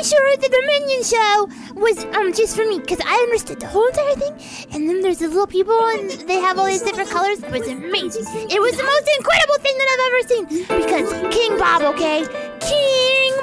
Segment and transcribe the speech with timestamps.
[0.00, 1.46] Pretty sure the Dominion show
[1.78, 4.32] was um just for me because I understood the whole entire thing.
[4.72, 7.42] And then there's the little people and they have all these different colors.
[7.42, 8.24] It was amazing.
[8.48, 10.46] It was the most incredible thing that I've ever seen
[10.80, 12.24] because King Bob, okay,
[12.60, 13.34] King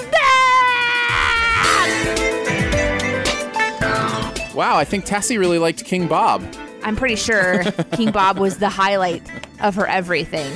[4.42, 4.56] Bob.
[4.56, 6.44] Wow, I think Tassie really liked King Bob.
[6.82, 9.22] I'm pretty sure King Bob was the highlight
[9.62, 10.52] of her everything.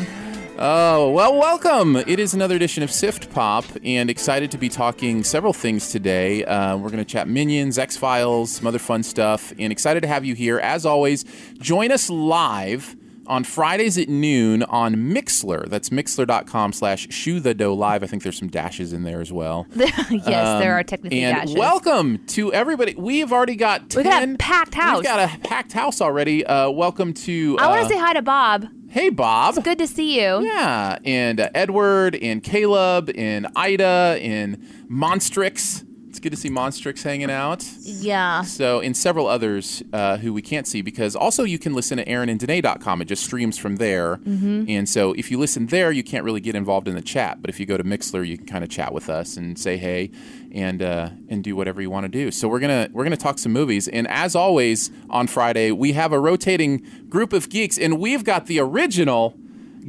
[0.64, 1.96] Oh, well, welcome.
[1.96, 6.46] It is another edition of Sift Pop, and excited to be talking several things today.
[6.46, 10.08] Uh, we're going to chat Minions, X Files, some other fun stuff, and excited to
[10.08, 10.60] have you here.
[10.60, 11.26] As always,
[11.58, 15.68] join us live on Fridays at noon on Mixlr.
[15.68, 18.04] That's mixlr.com slash shoe the dough live.
[18.04, 19.66] I think there's some dashes in there as well.
[19.76, 21.56] yes, there are technically and dashes.
[21.56, 22.94] welcome to everybody.
[22.94, 24.04] We've already got 10.
[24.04, 24.98] We got a packed house.
[24.98, 26.46] We've got a packed house already.
[26.46, 27.58] Uh, welcome to.
[27.60, 28.68] I want uh, to say hi to Bob.
[28.92, 29.64] Hey, Bob.
[29.64, 30.44] Good to see you.
[30.44, 34.58] Yeah, and uh, Edward and Caleb and Ida and
[34.92, 35.86] Monstrix.
[36.22, 37.68] Good to see Monstrix hanging out.
[37.82, 38.44] Yeah.
[38.44, 42.06] So, and several others uh, who we can't see because also you can listen to
[42.06, 43.02] aaronanddanae.com.
[43.02, 44.18] It just streams from there.
[44.18, 44.66] Mm-hmm.
[44.70, 47.42] And so if you listen there, you can't really get involved in the chat.
[47.42, 49.78] But if you go to Mixlr, you can kind of chat with us and say
[49.78, 50.12] hey
[50.52, 52.30] and uh, and do whatever you want to do.
[52.30, 53.88] So we're gonna we're gonna talk some movies.
[53.88, 58.46] And as always on Friday, we have a rotating group of geeks, and we've got
[58.46, 59.36] the original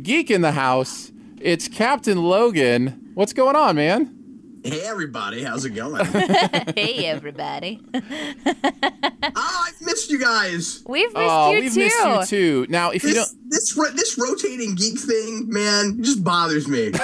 [0.00, 1.12] geek in the house.
[1.40, 3.10] It's Captain Logan.
[3.14, 4.21] What's going on, man?
[4.64, 6.04] Hey everybody, how's it going?
[6.76, 7.80] hey, everybody.
[7.94, 8.00] oh,
[9.34, 10.84] I've missed you guys.
[10.86, 11.80] We've missed Oh, you we've too.
[11.80, 12.66] missed you too.
[12.70, 16.92] Now, if you don't, This this ro- this rotating geek thing, man, just bothers me.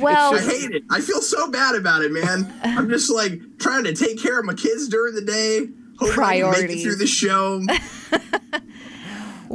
[0.00, 0.82] Well, I hate it.
[0.90, 2.52] I feel so bad about it, man.
[2.64, 5.68] I'm just like trying to take care of my kids during the day.
[6.00, 7.62] Hoping I can make it through the show.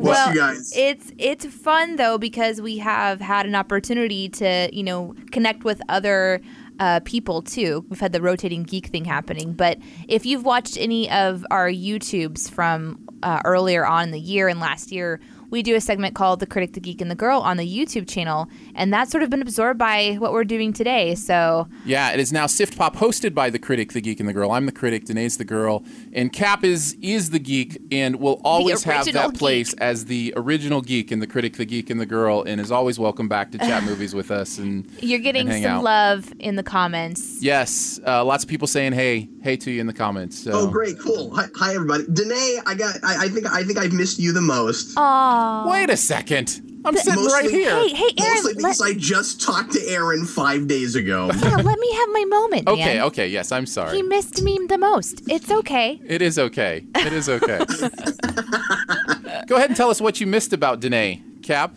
[0.04, 0.74] Well, guys.
[0.76, 5.82] it's it's fun though because we have had an opportunity to you know connect with
[5.90, 6.42] other
[6.80, 7.86] uh, people too.
[7.90, 9.78] We've had the rotating geek thing happening, but
[10.08, 14.60] if you've watched any of our YouTubes from uh, earlier on in the year and
[14.60, 15.20] last year.
[15.50, 18.08] We do a segment called The Critic, the Geek, and the Girl on the YouTube
[18.08, 21.16] channel, and that's sort of been absorbed by what we're doing today.
[21.16, 24.34] So, yeah, it is now Sift Pop, hosted by the critic, the geek, and the
[24.34, 24.52] girl.
[24.52, 25.84] I'm the critic, Danae's the girl,
[26.14, 30.34] and Cap is is the geek, and will always have original that place as the
[30.36, 33.52] original geek and the critic, the geek, and the girl, and is always welcome back
[33.52, 34.60] to chat movies with us.
[34.60, 35.84] And you're getting and hang some out.
[35.84, 37.42] love in the comments.
[37.42, 40.38] Yes, uh, lots of people saying hey, hey to you in the comments.
[40.38, 40.52] So.
[40.54, 41.34] Oh, great, cool.
[41.36, 42.04] Hi, hi everybody.
[42.12, 43.04] Danae, I got.
[43.04, 43.48] I, I think.
[43.48, 44.96] I think I've missed you the most.
[44.96, 45.38] Aww.
[45.69, 46.61] Wait a second.
[46.85, 47.72] I'm sitting Mostly- right here.
[47.75, 51.29] Hey, hey, Aaron, Mostly let, because I just talked to Aaron five days ago.
[51.35, 52.73] yeah, let me have my moment, man.
[52.75, 53.97] Okay, okay, yes, I'm sorry.
[53.97, 55.22] He missed me the most.
[55.29, 56.00] It's okay.
[56.05, 56.85] It is okay.
[56.95, 57.57] It is okay.
[59.47, 61.73] Go ahead and tell us what you missed about Danae, Cap.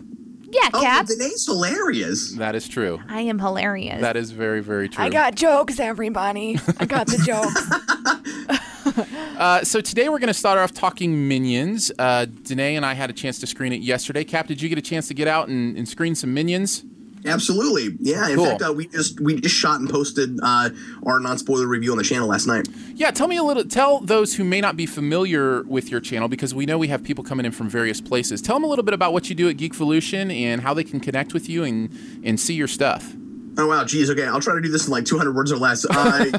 [0.51, 1.07] Yeah, Oh, Cap.
[1.07, 2.33] Danae's hilarious.
[2.37, 3.01] That is true.
[3.09, 4.01] I am hilarious.
[4.03, 5.03] That is very, very true.
[5.03, 6.61] I got jokes, everybody.
[6.79, 8.59] I got the jokes.
[9.33, 11.91] Uh, so today we're going to start off talking Minions.
[11.99, 14.23] Uh, Danae and I had a chance to screen it yesterday.
[14.23, 16.85] Cap, did you get a chance to get out and, and screen some Minions?
[17.25, 18.29] Absolutely, yeah.
[18.29, 18.47] In Cool.
[18.47, 20.71] fact, uh, we just we just shot and posted uh,
[21.07, 22.69] our non spoiler review on the channel last night.
[22.95, 23.65] Yeah, tell me a little.
[23.65, 27.03] Tell those who may not be familiar with your channel because we know we have
[27.03, 28.43] people coming in from various places.
[28.43, 31.01] Tell them a little bit about what you do at Geekvolution and how they can
[31.01, 31.91] connect with you and
[32.25, 33.13] and see your stuff.
[33.59, 34.11] Oh wow, geez.
[34.11, 35.85] Okay, I'll try to do this in like 200 words or less.
[35.85, 36.25] Uh,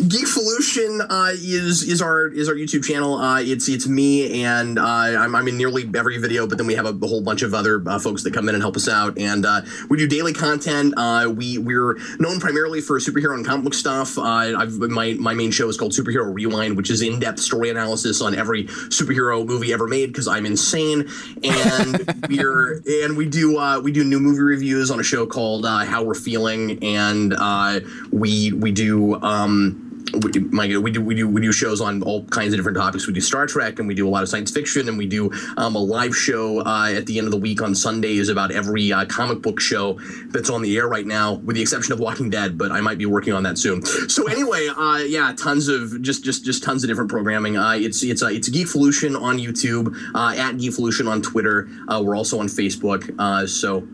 [0.00, 3.16] Geekvolution uh, is is our is our YouTube channel.
[3.16, 6.74] Uh, it's it's me and uh, I'm, I'm in nearly every video, but then we
[6.74, 8.88] have a, a whole bunch of other uh, folks that come in and help us
[8.88, 9.18] out.
[9.18, 10.94] And uh, we do daily content.
[10.96, 14.16] Uh, we we're known primarily for superhero and comic book stuff.
[14.16, 17.68] Uh, I've my my main show is called Superhero Rewind, which is in depth story
[17.68, 21.10] analysis on every superhero movie ever made because I'm insane.
[21.44, 25.66] And we're and we do uh, we do new movie reviews on a show called
[25.66, 27.80] uh, How We're Feeling, and uh,
[28.10, 29.20] we we do.
[29.20, 29.88] Um,
[30.22, 33.06] we, my, we do we do we do shows on all kinds of different topics.
[33.06, 35.30] We do Star Trek and we do a lot of science fiction and we do
[35.56, 38.92] um, a live show uh, at the end of the week on Sundays about every
[38.92, 39.98] uh, comic book show
[40.28, 42.58] that's on the air right now, with the exception of Walking Dead.
[42.58, 43.82] But I might be working on that soon.
[44.10, 47.56] So anyway, uh, yeah, tons of just just just tons of different programming.
[47.56, 51.68] Uh, it's it's uh, it's Geekvolution on YouTube, uh, at Geekvolution on Twitter.
[51.88, 53.14] Uh, we're also on Facebook.
[53.18, 53.86] Uh, so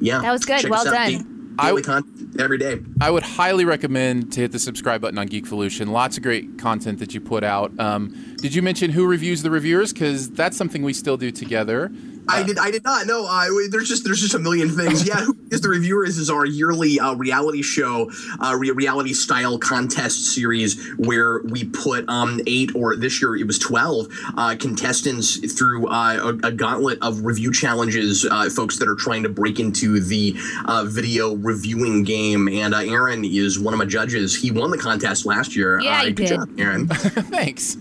[0.00, 0.60] yeah, That was good.
[0.60, 1.39] check Well done.
[1.60, 2.40] Da- Daily content.
[2.40, 2.80] every day.
[3.00, 5.88] I would highly recommend to hit the subscribe button on Geekvolution.
[5.90, 7.72] Lots of great content that you put out.
[7.78, 9.92] Um, did you mention who reviews the reviewers?
[9.92, 11.90] Because that's something we still do together.
[12.28, 12.58] I did.
[12.58, 13.26] I did not know.
[13.26, 15.00] Uh, there's just there's just a million things.
[15.10, 19.58] Yeah, who is the reviewers is our yearly uh, reality show, uh, re- reality style
[19.58, 24.06] contest series where we put um eight or this year it was twelve
[24.36, 28.24] uh, contestants through uh, a, a gauntlet of review challenges.
[28.24, 30.36] Uh, folks that are trying to break into the
[30.66, 34.36] uh, video reviewing game, and uh, Aaron is one of my judges.
[34.36, 35.80] He won the contest last year.
[35.80, 36.36] Yeah, uh, he good did.
[36.36, 36.88] job, Aaron.
[36.88, 37.76] Thanks.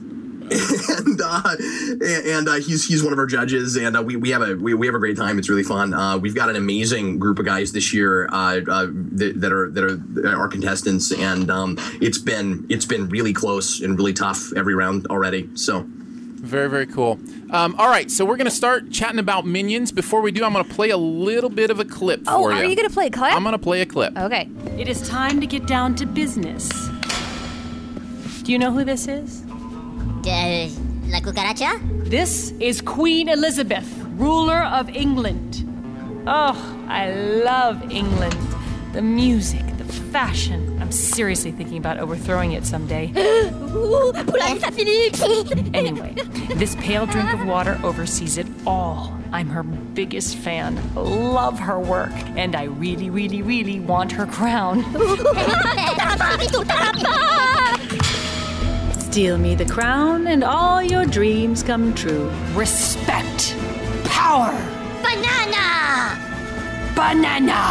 [0.98, 1.56] and uh,
[2.26, 4.74] and uh, he's he's one of our judges, and uh, we, we have a we,
[4.74, 5.38] we have a great time.
[5.38, 5.94] It's really fun.
[5.94, 9.70] Uh, we've got an amazing group of guys this year uh, uh, that, that are
[9.72, 14.52] that are our contestants, and um, it's been it's been really close and really tough
[14.56, 15.50] every round already.
[15.56, 15.86] So.
[16.42, 17.20] Very, very cool.
[17.52, 19.92] Um, all right, so we're going to start chatting about minions.
[19.92, 22.54] Before we do, I'm going to play a little bit of a clip Oh, for
[22.54, 22.70] are you.
[22.70, 23.34] you gonna play a clip?
[23.34, 24.18] I'm going to play a clip.
[24.18, 24.48] Okay.
[24.78, 26.70] It is time to get down to business.
[28.44, 29.44] Do you know who this is?
[30.28, 30.68] Uh,
[31.08, 31.80] la cucaracha?
[32.10, 33.88] This is Queen Elizabeth,
[34.18, 35.66] ruler of England.
[36.28, 38.36] Oh, I love England.
[38.94, 40.78] The music, the fashion.
[40.82, 43.14] I'm seriously thinking about overthrowing it someday.
[43.16, 45.70] Ouh, Poulain, ça finit!
[45.74, 46.14] Anyway,
[46.56, 49.14] this pale drink of water oversees it all.
[49.32, 50.78] I'm her biggest fan.
[50.96, 52.12] Love her work.
[52.36, 54.84] And I really, really, really want her crown.
[59.10, 62.30] Steal me the crown, and all your dreams come true.
[62.54, 63.56] Respect.
[64.06, 64.52] Power.
[65.02, 66.16] Banana!
[66.94, 67.64] Banana.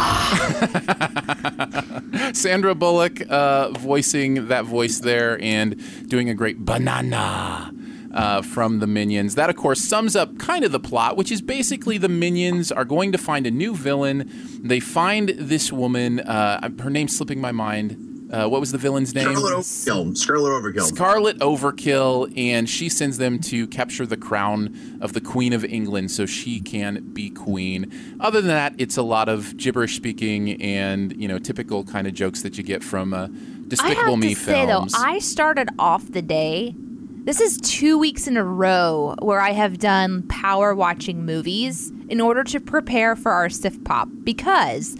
[2.33, 7.73] Sandra Bullock uh, voicing that voice there and doing a great banana.
[8.11, 9.35] Uh, from the minions.
[9.35, 12.83] That, of course, sums up kind of the plot, which is basically the minions are
[12.83, 14.27] going to find a new villain.
[14.63, 18.08] They find this woman, uh, her name's slipping my mind.
[18.31, 19.35] Uh, what was the villain's name?
[19.35, 20.17] Scarlet Overkill.
[20.17, 20.81] Scarlet Overkill.
[20.83, 26.11] Scarlet Overkill, and she sends them to capture the crown of the Queen of England
[26.11, 27.91] so she can be queen.
[28.19, 32.13] Other than that, it's a lot of gibberish speaking and you know typical kind of
[32.13, 33.29] jokes that you get from uh, I
[33.67, 36.75] Despicable have Me to say though, I started off the day.
[37.23, 42.21] This is two weeks in a row where I have done power watching movies in
[42.21, 44.95] order to prepare for our Sift Pop because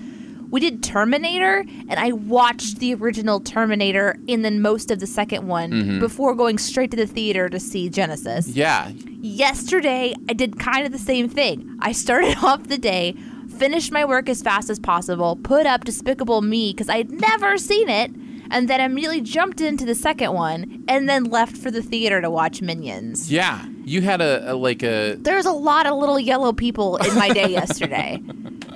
[0.52, 5.48] we did Terminator and I watched the original Terminator and then most of the second
[5.48, 6.00] one Mm-hmm.
[6.00, 8.50] before going straight to the theater to see Genisys.
[8.56, 8.92] yeah,
[9.22, 11.78] Yesterday, I did kind of the same thing.
[11.82, 13.16] I started off the day,
[13.58, 17.58] finished my work as fast as possible, put up Despicable Me because I had never
[17.58, 18.12] seen it,
[18.52, 22.30] and then immediately jumped into the second one, and then left for the theater to
[22.30, 23.32] watch Minions.
[23.32, 23.66] yeah.
[23.86, 27.30] You had a, a like a There's a lot of little yellow people in my
[27.30, 28.22] day yesterday.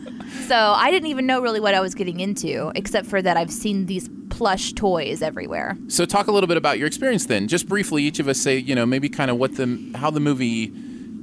[0.49, 3.53] so I didn't even know really what I was getting into, except for that I've
[3.53, 5.77] seen these plush toys everywhere.
[5.89, 7.47] So talk a little bit about your experience then.
[7.49, 10.21] Just briefly, each of us say, you know, maybe kind of what the how the
[10.21, 10.73] movie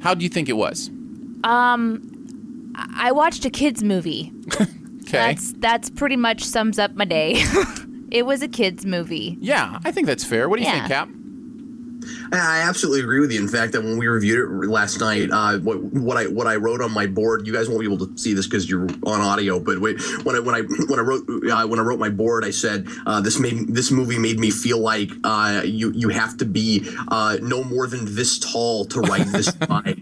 [0.02, 0.90] how do you think it was?
[1.44, 4.32] Um, I watched a kids movie.
[5.08, 5.20] Okay.
[5.20, 7.36] That's that's pretty much sums up my day.
[8.12, 9.38] it was a kids movie.
[9.40, 10.50] yeah, I think that's fair.
[10.50, 10.80] What do you Yeah.
[10.80, 11.10] think, Cap?
[12.32, 13.40] I absolutely agree with you.
[13.40, 16.56] In fact, that when we reviewed it last night, uh, what, what I what I
[16.56, 19.22] wrote on my board, you guys won't be able to see this because you're on
[19.22, 19.60] audio.
[19.60, 22.46] But wait, when I when I when I wrote uh, when I wrote my board,
[22.46, 26.38] I said uh, this made this movie made me feel like uh, you you have
[26.38, 30.02] to be uh, no more than this tall to ride this ride.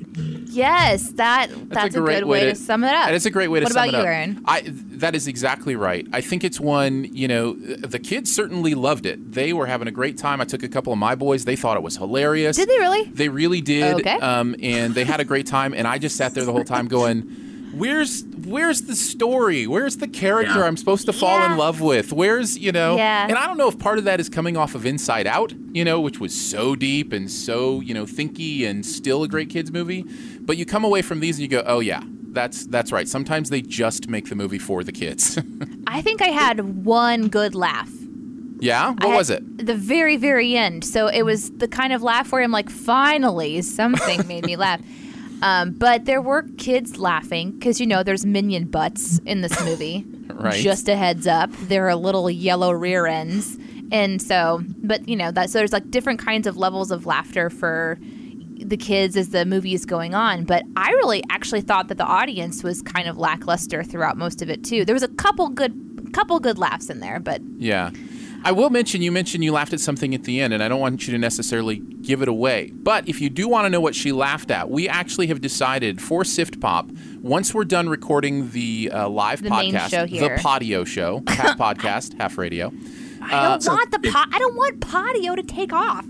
[0.50, 3.08] Yes, that that's, a, good way, to, sum it up.
[3.08, 4.06] That is a great way to what sum about it you, up.
[4.06, 4.44] Aaron?
[4.46, 4.62] I
[5.03, 6.08] that is exactly right.
[6.13, 9.34] I think it's one, you know, the kids certainly loved it.
[9.34, 10.39] They were having a great time.
[10.39, 11.46] I took a couple of my boys.
[11.46, 12.12] They thought it was hilarious.
[12.55, 13.03] Did they really?
[13.05, 13.96] They really did.
[13.96, 14.17] Okay.
[14.20, 15.74] Um, and they had a great time.
[15.74, 17.22] And I just sat there the whole time going,
[17.75, 19.67] "Where's where's the story?
[19.67, 20.65] Where's the character Yeah.
[20.65, 21.51] I'm supposed to fall Yeah.
[21.53, 22.12] in love with?
[22.13, 23.25] Where's you know?" Yeah.
[23.27, 25.84] And I don't know if part of that is coming off of Inside Out, you
[25.86, 29.72] know, which was so deep and so you know thinky and still a great kids
[29.72, 30.05] movie.
[30.41, 32.01] But you come away from these and you go, "Oh yeah."
[32.34, 33.08] That's that's right.
[33.08, 35.38] Sometimes they just make the movie for the kids.
[35.88, 37.91] I think I had one good laugh.
[38.63, 39.41] Yeah, what was it?
[39.65, 40.84] The very, very end.
[40.86, 44.82] So it was the kind of laugh where I'm like, finally, something made me laugh.
[45.41, 50.05] Um, but there were kids laughing because you know there's minion butts in this movie.
[50.34, 50.55] Right.
[50.62, 53.58] Just a heads up, there are little yellow rear ends,
[53.91, 57.50] and so, but you know that so there's like different kinds of levels of laughter
[57.50, 57.98] for
[58.58, 60.43] the kids as the movie is going on.
[60.43, 64.50] But I really actually thought that the audience was kind of lackluster throughout most of
[64.50, 64.84] it too.
[64.86, 67.91] There was a couple good, couple good laughs in there, but Yeah.
[68.46, 70.80] I will mention you mentioned you laughed at something at the end, and I don't
[70.80, 72.72] want you to necessarily give it away.
[72.74, 76.02] But if you do want to know what she laughed at, we actually have decided
[76.02, 76.90] for Sift Pop,
[77.22, 80.42] once we're done recording the uh, live The podcast, the.
[80.42, 82.72] Patio Show, half podcast, half radio.
[83.22, 86.06] I don't want the po- I don't want patio to take off.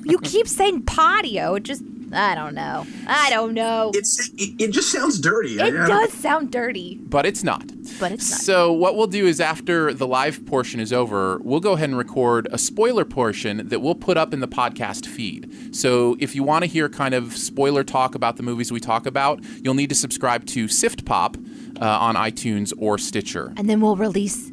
[0.04, 1.56] you keep saying patio.
[1.56, 2.86] It just I don't know.
[3.06, 3.92] I don't know.
[3.94, 5.58] It's it, it just sounds dirty.
[5.60, 7.66] It does sound dirty, But it's not.
[8.00, 8.40] but it's not.
[8.40, 11.96] So what we'll do is after the live portion is over, we'll go ahead and
[11.98, 15.74] record a spoiler portion that we'll put up in the podcast feed.
[15.74, 19.06] So if you want to hear kind of spoiler talk about the movies we talk
[19.06, 21.36] about, you'll need to subscribe to Sift Pop
[21.80, 23.52] uh, on iTunes or Stitcher.
[23.56, 24.50] and then we'll release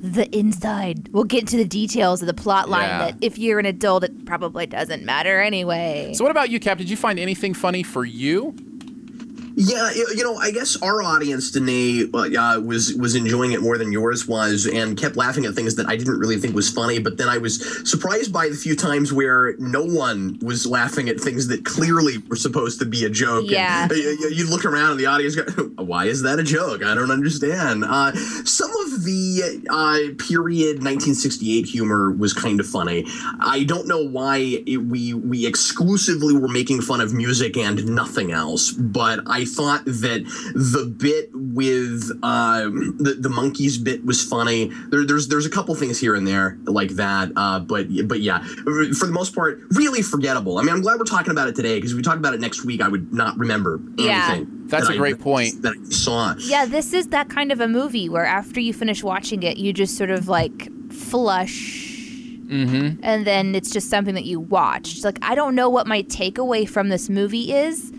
[0.00, 1.08] the inside.
[1.12, 2.98] We'll get into the details of the plot line Yeah.
[3.06, 6.12] that if you're an adult, it probably doesn't matter anyway.
[6.14, 6.78] So what about you, Cap?
[6.78, 8.54] Did you find anything funny for you?
[9.58, 13.78] Yeah, you you know, I guess our audience, Danae, uh, was was enjoying it more
[13.78, 16.98] than yours was, and kept laughing at things that I didn't really think was funny.
[16.98, 21.18] But then I was surprised by the few times where no one was laughing at
[21.18, 23.44] things that clearly were supposed to be a joke.
[23.44, 23.88] And Yeah.
[23.90, 25.44] you, you- you look around and the audience go,
[25.82, 26.84] "Why is that a joke?
[26.84, 28.12] I don't understand." Uh,
[28.44, 33.06] some of the uh, period 1968 humor was kind of funny.
[33.40, 38.32] I don't know why it, we we exclusively were making fun of music and nothing
[38.32, 40.24] else, but I thought that
[40.54, 44.70] the bit with um, the the monkeys bit was funny.
[44.90, 48.40] There, there's there's a couple things here and there like that, uh, but but yeah,
[48.40, 50.58] for the most part, really forgettable.
[50.58, 52.40] I mean, I'm glad we're talking about it today because if we talk about it
[52.40, 54.26] next week, I would not remember Yeah.
[54.32, 54.52] anything.
[54.66, 55.62] That's that a I- great point.
[55.62, 56.34] that I saw.
[56.40, 59.72] yeah, this is that kind of a movie where after you finish watching it, you
[59.72, 61.92] just sort of like flush.
[62.46, 63.00] Mm-hmm.
[63.02, 64.94] And then it's just something that you watch.
[64.94, 67.92] It's like, I don't know what my takeaway from this movie is.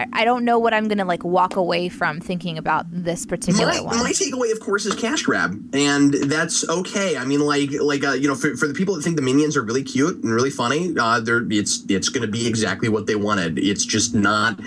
[0.00, 3.26] I, I don't know what I'm going to like walk away from thinking about this
[3.26, 3.98] particular my, one.
[3.98, 7.16] my takeaway, of course, is cash grab, and that's okay.
[7.16, 9.56] I mean, like, like uh, you know, for, for the people that think the minions
[9.56, 13.06] are really cute and really funny, uh, they're it's it's going to be exactly what
[13.06, 13.58] they wanted.
[13.58, 14.58] It's just not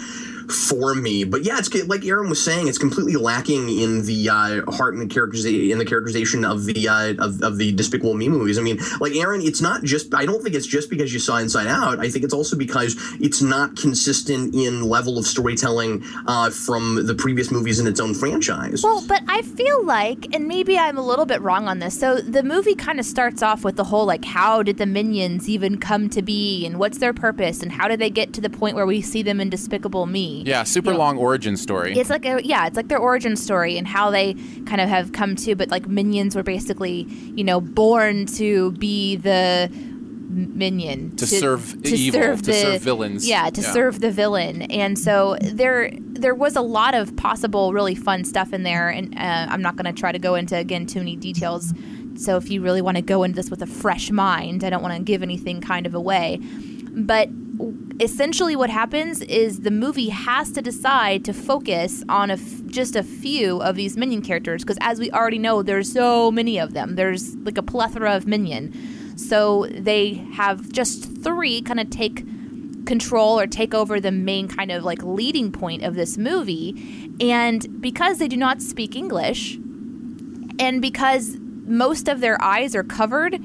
[0.54, 1.24] for me.
[1.24, 5.10] But yeah, it's like Aaron was saying, it's completely lacking in the uh, heart and
[5.10, 8.58] the in the characterization of the uh, of, of the Despicable Me movies.
[8.58, 10.14] I mean, like Aaron, it's not just.
[10.14, 12.00] I don't think it's just because you saw Inside Out.
[12.00, 17.16] I think it's also because it's not consistent in level of storytelling uh, from the
[17.16, 18.84] previous movies in its own franchise.
[18.84, 22.00] Well, but I feel like, and maybe I'm a little bit wrong on this.
[22.00, 25.50] So the movie kind of starts off with the whole like, how did the minions
[25.50, 28.50] even come to be, and what's their purpose, and how did they get to the
[28.50, 30.43] point where we see them in Despicable Me?
[30.46, 30.98] Yeah, super Yeah.
[30.98, 31.94] long origin story.
[31.98, 34.34] It's like a yeah, it's like their origin story and how they
[34.66, 35.56] kind of have come to.
[35.56, 39.70] But like minions were basically, you know, born to be the
[40.30, 43.28] minion To serve evil, to serve villains.
[43.28, 43.72] Yeah, to Yeah.
[43.72, 44.64] serve the villain.
[44.64, 48.90] And so there there was a lot of possible really fun stuff in there.
[48.90, 51.74] And uh, I'm not going to try to go into again too many details.
[52.16, 54.82] So if you really want to go into this with a fresh mind, I don't
[54.84, 56.40] want to give anything kind of away.
[56.96, 57.30] But
[58.00, 62.96] essentially what happens is the movie has to decide to focus on a f- just
[62.96, 66.74] a few of these minion characters because as we already know there's so many of
[66.74, 66.96] them.
[66.96, 69.18] There's like a plethora of minion.
[69.18, 72.26] So they have just three kind of take
[72.86, 77.14] control or take over the main kind of like leading point of this movie.
[77.22, 79.56] And because they do not speak english
[80.60, 83.40] and because most of their eyes are covered,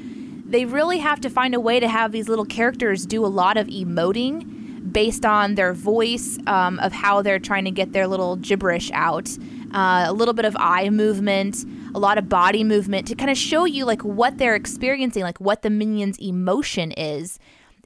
[0.49, 3.57] they really have to find a way to have these little characters do a lot
[3.57, 8.37] of emoting based on their voice, um, of how they're trying to get their little
[8.37, 9.29] gibberish out,
[9.75, 11.65] uh, a little bit of eye movement,
[11.95, 15.39] a lot of body movement to kind of show you like what they're experiencing, like
[15.41, 17.39] what the minion's emotion is.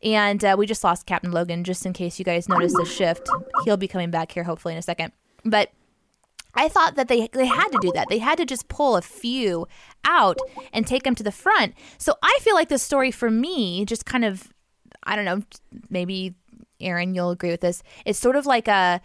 [0.03, 3.29] And uh, we just lost Captain Logan, just in case you guys noticed a shift.
[3.65, 5.13] He'll be coming back here hopefully in a second.
[5.45, 5.71] But
[6.55, 8.09] I thought that they they had to do that.
[8.09, 9.67] They had to just pull a few
[10.05, 10.39] out
[10.73, 11.75] and take them to the front.
[11.99, 14.53] So I feel like the story for me just kind of
[15.05, 15.43] I don't know,
[15.89, 16.35] maybe
[16.81, 17.83] Aaron you'll agree with this.
[18.05, 19.01] It's sort of like a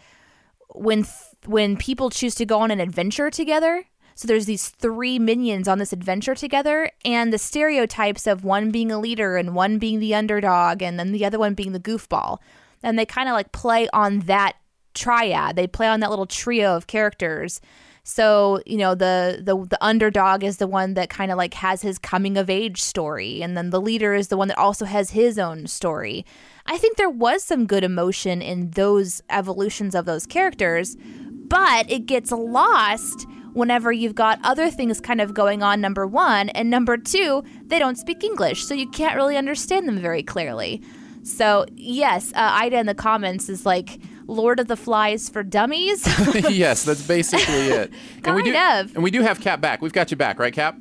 [0.73, 1.13] when th-
[1.45, 3.85] when people choose to go on an adventure together.
[4.15, 8.91] So there's these three minions on this adventure together and the stereotypes of one being
[8.91, 12.39] a leader and one being the underdog and then the other one being the goofball.
[12.81, 14.55] And they kind of like play on that
[14.97, 15.55] triad.
[15.55, 17.61] They play on that little trio of characters.
[18.03, 21.81] So, you know, the the the underdog is the one that kind of like has
[21.81, 25.09] his coming of age story and then the leader is the one that also has
[25.11, 26.25] his own story.
[26.65, 32.05] I think there was some good emotion in those evolutions of those characters, but it
[32.05, 36.95] gets lost whenever you've got other things kind of going on number 1 and number
[36.95, 40.81] 2, they don't speak English, so you can't really understand them very clearly.
[41.23, 46.05] So, yes, uh, Ida in the comments is like Lord of the Flies for dummies.
[46.49, 47.91] yes, that's basically it.
[48.23, 48.95] and we do, Kind of.
[48.95, 49.81] And we do have Cap back.
[49.81, 50.79] We've got you back, right, Cap?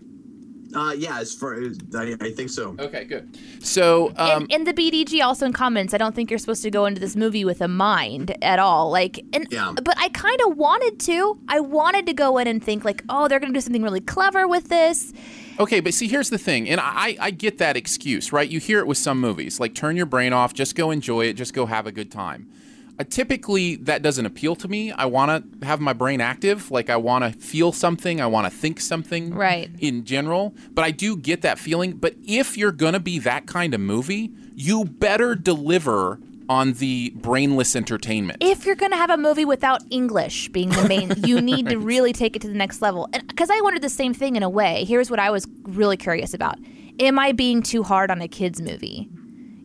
[0.75, 2.77] Uh, yeah, as far as I, I think so.
[2.79, 3.39] Okay, good.
[3.61, 6.71] So, um, in, and the BDG also in comments, I don't think you're supposed to
[6.71, 8.91] go into this movie with a mind at all.
[8.91, 9.73] Like, and Yeah.
[9.75, 11.39] but I kind of wanted to.
[11.49, 14.47] I wanted to go in and think like, oh, they're gonna do something really clever
[14.47, 15.15] with this.
[15.59, 18.47] Okay, but see, here's the thing, and I, I get that excuse, right?
[18.47, 21.35] You hear it with some movies, like turn your brain off, just go enjoy it,
[21.35, 22.51] just go have a good time.
[22.99, 24.91] Uh, typically, that doesn't appeal to me.
[24.93, 28.51] I want to have my brain active, like I want to feel something, I want
[28.51, 29.71] to think something, Right.
[29.81, 31.93] In general, but I do get that feeling.
[31.93, 37.75] But if you're gonna be that kind of movie, you better deliver on the brainless
[37.77, 38.39] entertainment.
[38.41, 42.13] If you're gonna have a movie without English being the main, you need to really
[42.13, 43.09] take it to the next level.
[43.13, 44.85] Because I wondered the same thing in a way.
[44.85, 46.59] Here's what I was really curious about:
[47.01, 49.09] Am I being too hard on a kids movie?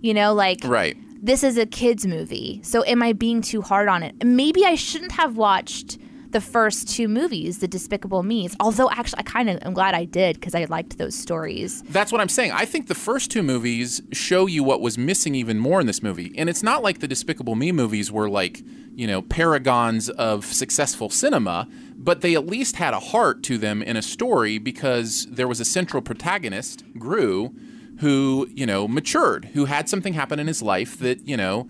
[0.02, 0.98] You know, like right.
[1.22, 4.76] This is a kids movie so am i being too hard on it maybe i
[4.76, 5.98] shouldn't have watched
[6.32, 10.06] the first two movies the despicable me's although actually i kind of am glad i
[10.06, 12.52] did because i liked those stories That's what I'm saying.
[12.54, 16.02] I think the first two movies show you what was missing even more in this
[16.02, 16.34] movie.
[16.38, 18.62] And it's not like the Despicable Me movies were like,
[18.96, 23.82] you know, paragons of successful cinema, but they at least had a heart to them
[23.84, 27.54] in a story because there was a central protagonist, Gru,
[28.02, 31.68] who, you know, matured, who had something happen in his life that, you know,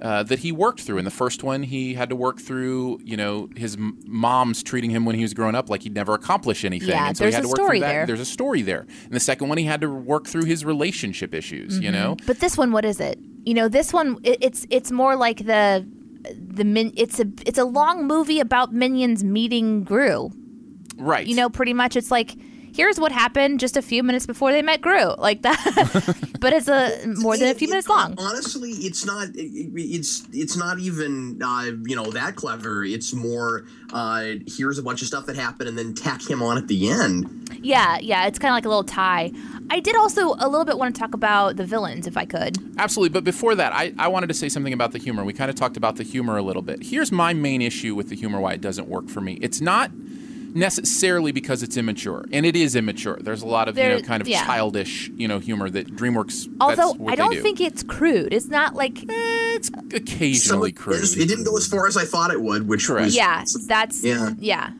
[0.00, 0.96] uh, that he worked through.
[0.96, 4.88] In the first one, he had to work through, you know, his m- mom's treating
[4.90, 6.88] him when he was growing up like he'd never accomplish anything.
[6.88, 7.92] Yeah, and so he there's had a to work story through that.
[7.92, 8.06] there.
[8.06, 8.86] There's a story there.
[9.04, 12.16] In the second one, he had to work through his relationship issues, you know?
[12.26, 15.38] but this one what is it you know this one it, it's it's more like
[15.46, 15.86] the
[16.38, 20.30] the min it's a it's a long movie about minions meeting gru
[20.98, 21.26] Right.
[21.26, 22.36] you know pretty much it's like
[22.74, 25.58] here's what happened just a few minutes before they met gru like that
[26.40, 29.28] but it's a more than a few It- minutes it- long Honestly, it's not.
[29.34, 32.84] It, it- it's it's not even uh, you know that clever.
[32.84, 33.66] It's more.
[33.92, 36.88] Uh, here's a bunch of stuff that happened, and then tack him on at the
[36.90, 37.48] end.
[37.62, 39.32] Yeah, yeah, it's kind of like a little tie.
[39.70, 42.58] I did also a little bit want to talk about the villains, if I could.
[42.78, 43.10] Absolutely.
[43.12, 45.24] But before that, I, I wanted to say something about the humor.
[45.24, 46.82] We kind of talked about the humor a little bit.
[46.84, 49.38] Here's my main issue with the humor why it doesn't work for me.
[49.42, 49.90] It's not
[50.54, 53.18] necessarily because it's immature, and it is immature.
[53.20, 54.44] There's a lot of you know kind of yeah.
[54.44, 56.48] childish you know humor that DreamWorks.
[56.60, 57.42] Although that's what I don't they do.
[57.42, 58.32] think it's crude.
[58.32, 59.04] It's not like eh,
[59.56, 61.04] it's Some occasionally of- crude.
[61.04, 63.06] It didn't go as far as I thought it would, which Correct.
[63.06, 64.30] was yeah, that's Yeah.
[64.38, 64.72] yeah.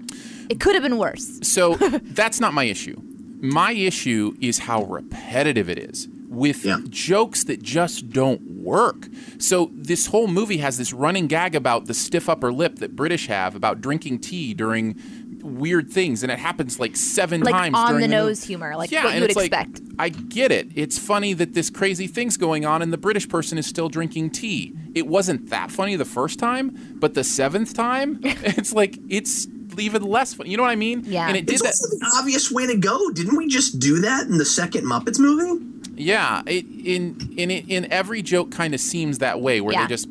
[0.48, 1.38] It could have been worse.
[1.42, 3.00] So that's not my issue.
[3.42, 6.78] My issue is how repetitive it is with Yeah.
[6.88, 9.09] jokes that just don't work.
[9.38, 13.26] So this whole movie has this running gag about the stiff upper lip that British
[13.28, 14.94] have about drinking tea during
[15.42, 18.29] weird things and it happens like seven Like times on during the movie.
[18.29, 19.81] nose humor, like yeah, what you and would it's like, expect.
[19.98, 20.68] I get it.
[20.74, 24.31] It's funny that this crazy thing's going on and the British person is still drinking
[24.31, 24.74] tea.
[24.94, 29.46] It wasn't that funny the first time, but the seventh time, it's like it's
[29.79, 30.50] even less funny.
[30.50, 31.03] You know what I mean?
[31.05, 31.29] Yeah.
[31.29, 31.68] And it did It's that.
[31.68, 33.11] also the obvious way to go.
[33.11, 35.64] Didn't we just do that in the second Muppets movie?
[35.94, 39.83] Yeah, it, in in in every joke kind of seems that way, where Yeah.
[39.87, 40.09] they just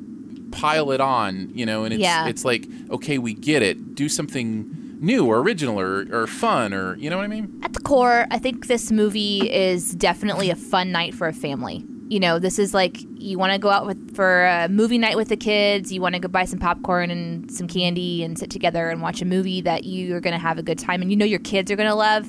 [0.52, 2.28] pile it on, you know, and it's Yeah.
[2.28, 3.96] it's like, okay, we get it.
[3.96, 7.60] Do something new or original or, or fun or you know what I mean?
[7.64, 11.86] At the core, I think this movie is definitely a fun night for a family.
[12.10, 15.16] You know, this is like you want to go out with for a movie night
[15.16, 15.92] with the kids.
[15.92, 19.22] You want to go buy some popcorn and some candy and sit together and watch
[19.22, 21.40] a movie that you are going to have a good time and you know your
[21.40, 22.28] kids are going to love.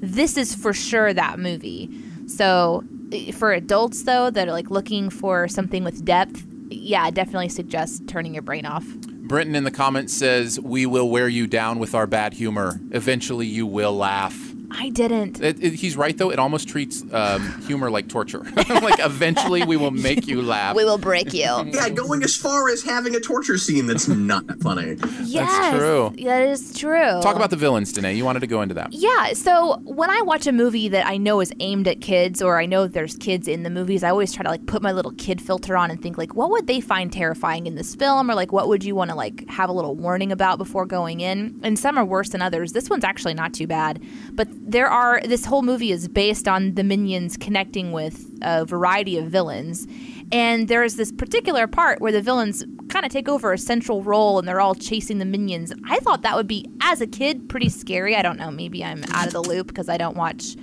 [0.00, 1.90] This is for sure that movie.
[2.28, 2.84] So,
[3.32, 8.06] for adults though that are like looking for something with depth, yeah, I definitely suggest
[8.06, 8.84] turning your brain off.
[9.28, 12.80] Brenton in the comments says, "We will wear you down with our bad humor.
[12.90, 15.40] Eventually, you will laugh." I didn't.
[15.40, 16.30] It, it- he's right though.
[16.30, 18.40] It almost treats um, humor like torture.
[18.68, 20.76] like eventually, we will make you laugh.
[20.76, 21.46] We will break you.
[21.78, 24.96] Yeah, going as far as having a torture scene that's not funny.
[25.22, 26.12] yes, true.
[26.24, 27.20] That is true.
[27.20, 28.14] Talk about the villains, Danae.
[28.14, 28.92] You wanted to go into that.
[28.92, 32.58] Yeah, so when I watch a movie that I know is aimed at kids or
[32.58, 35.12] I know there's kids in the movies, I always try to like put my little
[35.12, 38.34] kid filter on and think like what would they find terrifying in this film or
[38.34, 41.60] like what would you want to like have a little warning about before going in?
[41.62, 42.72] And some are worse than others.
[42.72, 44.02] This one's actually not too bad.
[44.32, 49.16] But there are this whole movie is based on the minions connecting with a variety
[49.18, 49.86] of villains.
[50.30, 54.38] And there's this particular part where the villains kind of take over a central role
[54.38, 55.72] and they're all chasing the minions.
[55.88, 58.14] I thought that would be, as a kid, pretty scary.
[58.14, 58.50] I don't know.
[58.50, 60.54] Maybe I'm out of the loop because I don't watch,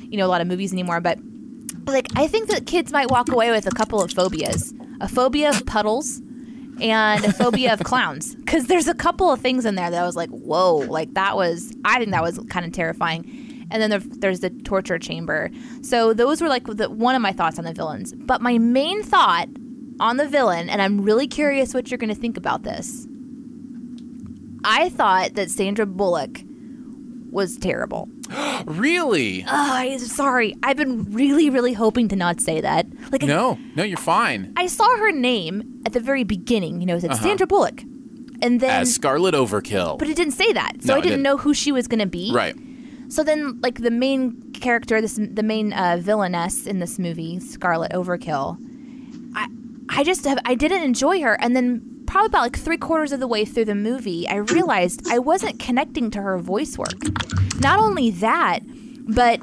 [0.00, 1.00] you know, a lot of movies anymore.
[1.00, 1.18] But
[1.86, 5.50] like, I think that kids might walk away with a couple of phobias a phobia
[5.50, 6.22] of puddles
[6.80, 8.34] and a phobia of clowns.
[8.36, 11.36] Because there's a couple of things in there that I was like, whoa, like that
[11.36, 13.53] was, I think that was kind of terrifying.
[13.74, 15.50] And then there, there's the torture chamber.
[15.82, 18.14] So those were like the, one of my thoughts on the villains.
[18.16, 19.48] But my main thought
[19.98, 23.06] on the villain, and I'm really curious what you're going to think about this.
[24.64, 26.40] I thought that Sandra Bullock
[27.30, 28.08] was terrible.
[28.66, 29.42] Really?
[29.42, 30.54] Oh, I'm sorry.
[30.62, 32.86] I've been really, really hoping to not say that.
[33.12, 34.52] Like, No, no, you're fine.
[34.56, 36.80] I saw her name at the very beginning.
[36.80, 37.82] You know, it said Sandra Bullock,
[38.40, 38.80] and then Uh-huh.
[38.82, 39.98] As Scarlet Overkill.
[39.98, 41.22] but it didn't say that, so No, I didn't didn't.
[41.24, 42.32] know who she was gonna be.
[42.32, 42.54] right.
[43.14, 47.92] So then, like the main character, this the main uh, villainess in this movie, Scarlet
[47.92, 48.58] Overkill.
[49.36, 49.46] I
[49.88, 53.20] I just have I didn't enjoy her, and then probably about like three quarters of
[53.20, 56.98] the way through the movie, I realized I wasn't connecting to her voice work.
[57.60, 58.60] Not only that,
[59.06, 59.38] but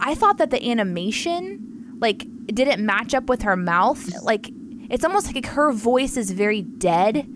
[0.00, 4.10] I thought that the animation like didn't match up with her mouth.
[4.22, 4.48] Like
[4.88, 7.28] it's almost like her voice is very dead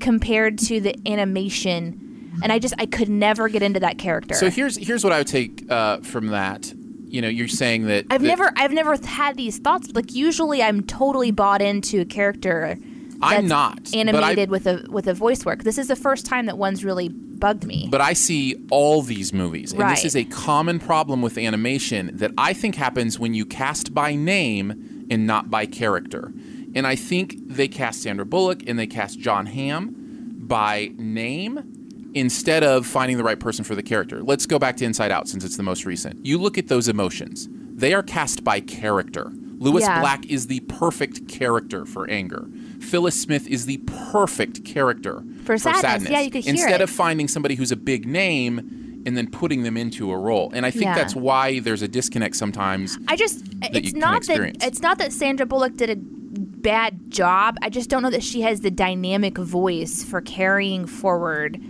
[0.00, 2.02] compared to the animation.
[2.42, 4.34] And I just I could never get into that character.
[4.34, 6.72] So here's here's what I would take uh, from that.
[7.08, 9.90] You know, you're saying that I've that- never I've never had these thoughts.
[9.94, 12.78] Like usually I'm totally bought into a character
[13.22, 15.62] I'm not but I- animated with a with a voice work.
[15.62, 17.88] This is the first time that one's really bugged me.
[17.90, 22.32] But I see all these movies, and this is a common problem with animation that
[22.36, 26.32] I think happens when you cast by name and not by character.
[26.74, 29.94] And I think they cast Sandra Bullock and they cast Jon Hamm
[30.38, 31.81] by name
[32.14, 34.22] instead of finding the right person for the character.
[34.22, 36.24] Let's go back to Inside Out since it's the most recent.
[36.24, 39.30] You look at those emotions, they are cast by character.
[39.58, 40.00] Lewis Yeah.
[40.00, 42.48] Black is the perfect character for anger.
[42.80, 46.10] Phyllis Smith is the perfect character For sadness.
[46.10, 46.84] Yeah, you could hear Instead it.
[46.84, 50.50] of finding somebody who's a big name and then putting them into a role.
[50.54, 50.94] And I think Yeah.
[50.94, 52.98] that's why there's a disconnect sometimes.
[53.08, 57.56] I just it's not that it's not that Sandra Bullock did a bad job.
[57.62, 61.60] I just don't know that she has the dynamic voice for carrying forward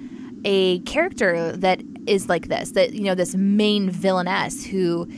[0.45, 2.73] a character that is like this.
[2.73, 5.09] That you know this main villainess who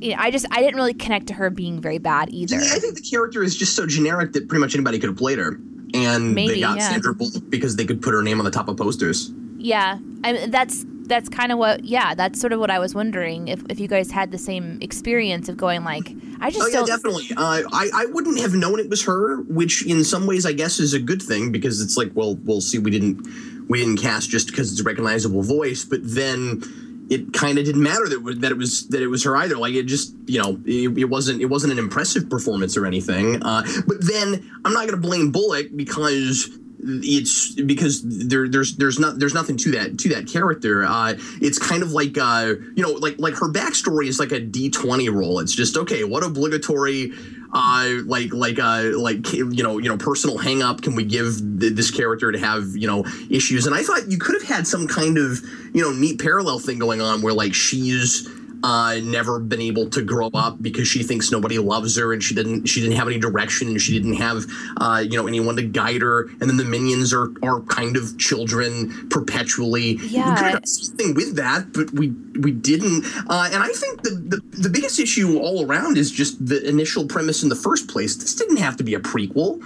[0.00, 2.56] you know, I just I didn't really connect to her being very bad either.
[2.56, 5.38] I think the character is just so generic that pretty much anybody could have played
[5.38, 5.58] her.
[5.94, 6.90] And Maybe, they got yeah.
[6.90, 9.32] Sandra Bullock because they could put her name on the top of posters.
[9.56, 11.84] Yeah, I mean, that's that's kind of what.
[11.84, 14.78] Yeah, that's sort of what I was wondering if if you guys had the same
[14.82, 17.28] experience of going like I just Oh yeah, definitely.
[17.36, 20.78] Uh, I I wouldn't have known it was her, which in some ways I guess
[20.78, 22.78] is a good thing because it's like, well, we'll see.
[22.78, 23.26] We didn't
[23.68, 26.62] we didn't cast just because it's a recognizable voice, but then
[27.10, 29.36] it kind of didn't matter that it was, that it was that it was her
[29.36, 29.56] either.
[29.56, 33.42] Like it just you know it, it wasn't it wasn't an impressive performance or anything.
[33.42, 38.98] Uh, but then I'm not going to blame Bullock because it's because there there's there's
[38.98, 42.82] not there's nothing to that to that character uh it's kind of like uh you
[42.82, 47.12] know like like her backstory is like a d20 roll it's just okay what obligatory
[47.52, 51.38] uh like like uh like you know you know personal hang up can we give
[51.60, 53.66] th- this character to have you know issues?
[53.66, 55.40] And i thought you could have had some kind of
[55.72, 58.28] you know neat parallel thing going on where like she's
[58.62, 62.34] uh, never been able to grow up because she thinks nobody loves her and she
[62.34, 64.44] didn't she didn't have any direction and she didn't have
[64.78, 66.28] uh, you know anyone to guide her.
[66.40, 69.98] And then the minions are are kind of children perpetually.
[70.02, 70.30] Yeah.
[70.30, 72.08] we could have something with that but we
[72.40, 73.04] we didn't.
[73.28, 77.06] Uh, and I think the, the the biggest issue all around is just the initial
[77.06, 78.16] premise in the first place.
[78.16, 79.62] This didn't have to be a prequel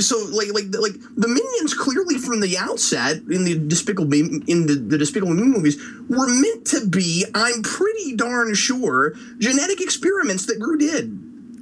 [0.00, 4.66] so like like like the minions clearly from the outset in the despicable Me- in
[4.66, 5.76] the, the despicable me movies
[6.08, 11.20] were meant to be i'm pretty darn sure genetic experiments that Gru did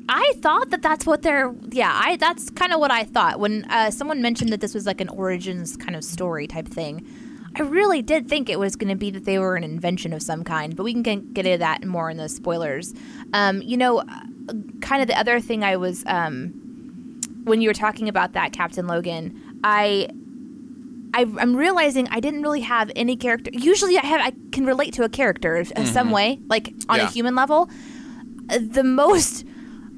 [0.09, 1.55] I thought that that's what they're.
[1.71, 4.85] Yeah, I that's kind of what I thought when uh, someone mentioned that this was
[4.85, 7.07] like an origins kind of story type thing.
[7.55, 10.23] I really did think it was going to be that they were an invention of
[10.23, 12.95] some kind, but we can get, get into that more in the spoilers.
[13.35, 14.05] Um, you know, uh,
[14.81, 16.62] kind of the other thing I was um,
[17.45, 20.09] when you were talking about that Captain Logan, I
[21.15, 23.51] I, I'm realizing I didn't really have any character.
[23.53, 26.11] Usually, I have I can relate to a character in some mm-hmm.
[26.11, 27.69] way, like on a human level.
[28.49, 29.45] The most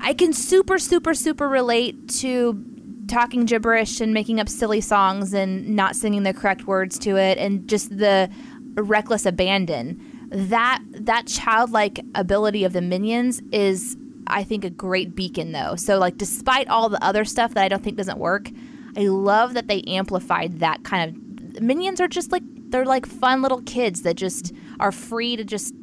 [0.01, 2.63] I can super, super, super relate to
[3.07, 7.39] talking gibberish and making up silly songs and not singing the correct words to it,
[7.39, 8.31] and just the
[8.75, 10.01] reckless abandon.
[10.31, 15.77] That that childlike ability of the minions is, I think, a great beacon though.
[15.77, 18.51] So like, despite all the other stuff that I don't think doesn't work,
[18.97, 21.63] I love that they amplified that kind of.
[21.63, 25.75] Minions are just like they're like fun little kids that just are free to just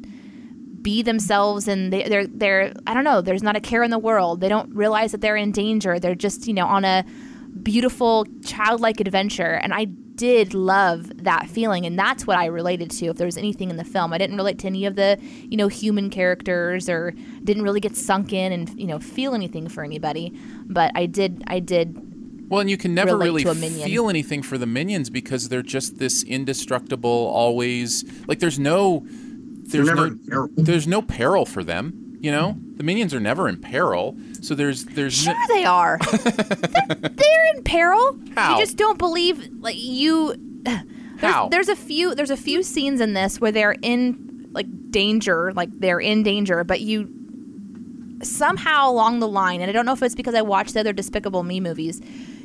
[0.82, 3.20] be themselves and they, they're they're I don't know.
[3.20, 4.40] There's not a care in the world.
[4.40, 5.98] They don't realize that they're in danger.
[5.98, 7.04] They're just you know on a
[7.62, 13.06] beautiful childlike adventure, and I did love that feeling, and that's what I related to.
[13.06, 15.56] If there was anything in the film, I didn't relate to any of the you
[15.56, 17.12] know human characters or
[17.44, 20.32] didn't really get sunk in and you know feel anything for anybody.
[20.66, 21.96] But I did I did
[22.48, 23.88] Well, and you can never really to a minion.
[23.88, 29.04] feel anything for the minions because they're just this indestructible, always like there's no
[29.64, 30.48] there's no peril.
[30.56, 32.16] there's no peril for them.
[32.20, 34.16] You know, the minions are never in peril.
[34.42, 35.98] So there's there's Sure, no, they are.
[36.12, 38.18] they're, they're in peril.
[38.34, 38.54] How?
[38.58, 40.34] You just don't believe, like you.
[41.22, 41.48] There's, How?
[41.50, 45.68] there's a few there's a few scenes in this where they're in like danger, like
[45.78, 47.08] they're in danger, but you
[48.24, 50.92] somehow along the line, and I don't know if it's because I watched the other
[50.92, 52.00] Despicable Me movies,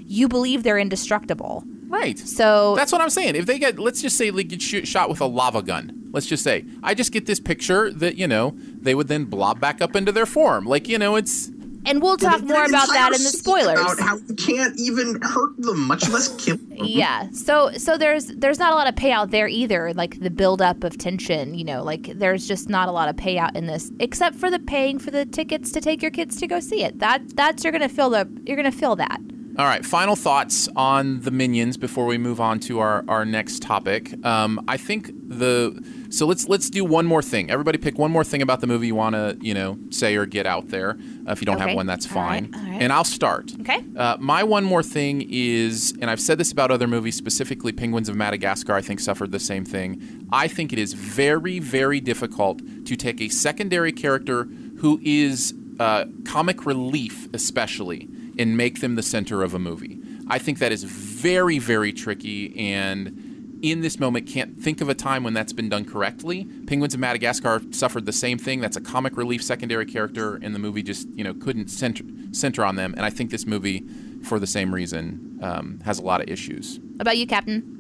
[0.06, 1.64] you believe they're indestructible.
[1.88, 2.20] right.
[2.20, 3.36] So That's what I'm saying.
[3.36, 6.10] If they get, let's just say they get shot with a lava gun.
[6.12, 9.60] Let's just say I just get this picture that you know they would then blob
[9.60, 10.66] back up into their form.
[10.66, 11.50] Like you know, it's
[11.88, 13.80] and we'll talk more about that in the spoilers.
[13.80, 16.68] About how you can't even hurt them, much less kill them.
[16.72, 17.30] Yeah.
[17.32, 19.94] So so there's there's not a lot of payout there either.
[19.94, 23.56] Like the buildup of tension, you know, like there's just not a lot of payout
[23.56, 26.60] in this, except for the paying for the tickets to take your kids to go
[26.60, 27.00] see it.
[27.00, 29.20] That that's you're gonna feel the you're gonna feel that.
[29.58, 33.64] All right, final thoughts on the minions before we move on to our, our next
[33.64, 34.14] topic.
[34.24, 37.50] Um, I think the so let's let's do one more thing.
[37.50, 40.26] Everybody pick one more thing about the movie you want to you know say or
[40.26, 40.98] get out there.
[41.28, 42.52] Uh, if you don't have one, that's fine.
[42.52, 42.82] right, all right.
[42.82, 43.52] And I'll start.
[43.62, 43.84] Okay.
[43.96, 48.10] Uh, my one more thing is, and I've said this about other movies, specifically Penguins
[48.10, 48.74] of Madagascar.
[48.74, 50.28] I think suffered the same thing.
[50.32, 54.48] I think it is very very difficult to take a secondary character
[54.80, 60.00] who is uh, comic relief, especially, and make them the center of a movie.
[60.30, 63.27] I think that is very, very tricky, and
[63.62, 66.46] in this moment, can't think of a time when that's been done correctly.
[66.66, 68.62] Penguins of Madagascar suffered the same thing.
[68.62, 72.64] That's a comic relief secondary character, and the movie just you know couldn't center center
[72.64, 72.94] on them.
[72.96, 73.86] And I think this movie,
[74.24, 76.80] for the same reason, um, has a lot of issues.
[76.80, 77.77] What about you, Captain?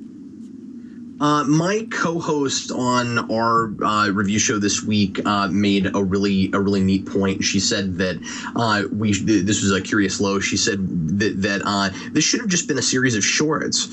[1.19, 6.59] Uh, my co-host on our uh, review show this week uh, made a really a
[6.59, 7.43] really neat point.
[7.43, 8.17] She said that
[8.55, 10.39] uh, we this was a curious low.
[10.39, 10.77] She said
[11.19, 13.87] that that uh, this should have just been a series of shorts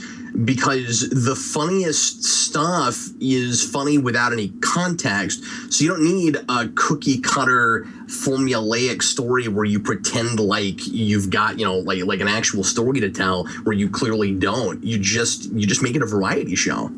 [0.45, 5.45] because the funniest stuff is funny without any context.
[5.73, 11.59] So you don't need a cookie cutter formulaic story where you pretend like you've got
[11.59, 14.85] you know like like an actual story to tell where you clearly don't.
[14.85, 16.91] You just you just make it a variety show.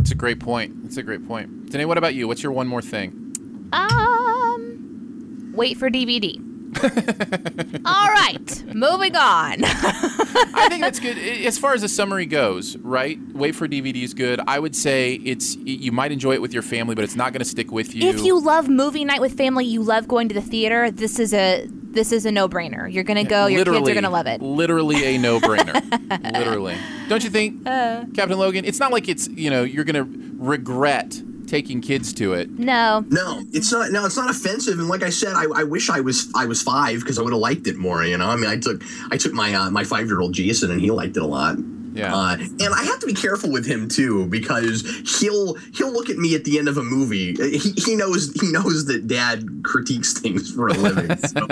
[0.00, 0.74] It's a great point.
[0.84, 1.70] It's a great point.
[1.70, 2.26] Danae, what about you?
[2.28, 3.34] What's your one more thing?
[3.72, 6.42] Um, wait for DVD.
[7.84, 9.64] All right, moving on.
[9.64, 11.18] I think that's good.
[11.18, 13.18] As far as the summary goes, right?
[13.32, 14.40] Wait for DVD is good.
[14.46, 17.40] I would say it's you might enjoy it with your family, but it's not going
[17.40, 18.08] to stick with you.
[18.08, 20.90] if you love movie night with family, you love going to the theater.
[20.90, 22.92] This is a this is a no brainer.
[22.92, 23.46] You're gonna go.
[23.46, 24.42] Your kids are gonna love it.
[24.42, 26.32] Literally a no-brainer.
[26.32, 26.76] literally,
[27.08, 28.04] don't you think, Uh.
[28.14, 28.64] Captain Logan?
[28.64, 32.50] It's not like it's you know you're going to regret taking kids to it.
[32.50, 33.90] No, No, it's not.
[33.90, 34.78] No, it's not offensive.
[34.78, 37.32] And like I said, I, I wish I was I was five because I would
[37.32, 38.04] have liked it more.
[38.04, 40.70] You know, I mean, I took I took my uh, my five year old Jason
[40.70, 41.56] and he liked it a lot.
[41.98, 42.14] Yeah.
[42.14, 44.82] Uh, and I have to be careful with him too because
[45.20, 47.34] he'll he'll look at me at the end of a movie.
[47.58, 51.16] He, he knows he knows that Dad critiques things for a living.
[51.28, 51.46] So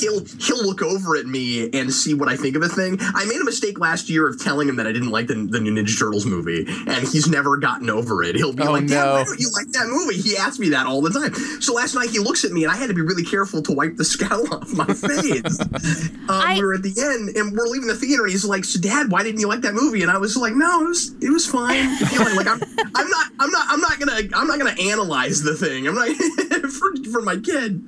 [0.00, 2.98] he'll he'll look over at me and see what I think of a thing.
[3.00, 5.60] I made a mistake last year of telling him that I didn't like the, the
[5.60, 8.34] new Ninja Turtles movie, and he's never gotten over it.
[8.36, 9.12] He'll be Oh, like, Dad, no.
[9.12, 10.16] why don't you like that movie?
[10.20, 11.34] He asks me that all the time.
[11.62, 13.72] So last night he looks at me and I had to be really careful to
[13.72, 15.60] wipe the scowl off my face.
[15.60, 15.70] um,
[16.28, 18.80] I- we were at the end and we're leaving the theater and he's like, "So
[18.80, 21.30] Dad, why didn't you like that movie?" And I was like, "No, it was it
[21.30, 22.60] was fine." You know, like I'm,
[22.94, 25.86] I'm not I'm not I'm not gonna I'm not gonna analyze the thing.
[25.86, 26.08] I'm not
[26.72, 27.82] for for my kid.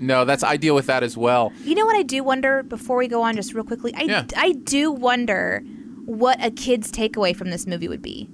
[0.00, 1.52] No, that's I deal with that as well.
[1.62, 2.62] you know what I do wonder.
[2.62, 4.24] Before we go on, just real quickly, I Yeah.
[4.36, 5.62] I do wonder
[6.04, 8.28] what a kid's takeaway from this movie would be.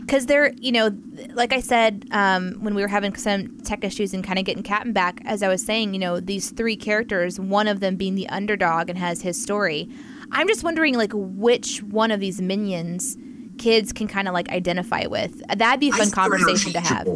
[0.00, 0.90] Because they're, you know,
[1.32, 4.62] like I said, um, when we were having some tech issues and kind of getting
[4.62, 8.14] Captain back, as I was saying, you know, these three characters, one of them being
[8.14, 9.88] the underdog and has his story.
[10.32, 13.16] I'm just wondering, like, which one of these minions
[13.58, 15.40] kids can kind of like identify with.
[15.56, 17.06] That'd be a fun conversation to have.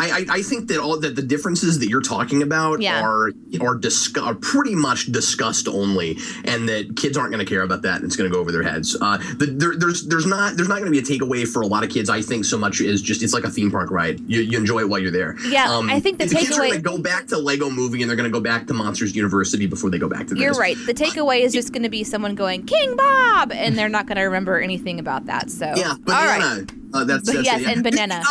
[0.00, 3.02] I, I, I think that all that the differences that you're talking about Yeah.
[3.02, 3.28] are
[3.60, 7.82] are, discu- are pretty much discussed only, and that kids aren't going to care about
[7.82, 8.96] that, and it's going to go over their heads.
[9.00, 11.66] Uh, the, there, there's there's not there's not going to be a takeaway for a
[11.66, 12.08] lot of kids.
[12.08, 14.20] I think so much is just it's like a theme park ride.
[14.20, 15.32] You, you enjoy it while you're there.
[15.32, 18.08] Um, Yeah, I think the kids are going to go back to Lego Movie, and
[18.08, 20.42] they're going to go back to Monsters University before they go back to this.
[20.42, 20.76] You're right.
[20.86, 24.16] The takeaway is just going to be someone going King Bob, and they're not going
[24.16, 25.50] to remember anything about that.
[25.50, 26.44] So, Yeah, banana.
[26.60, 26.72] right.
[26.94, 27.70] Uh, that's, But that's yes, it, yeah.
[27.72, 28.22] and banana.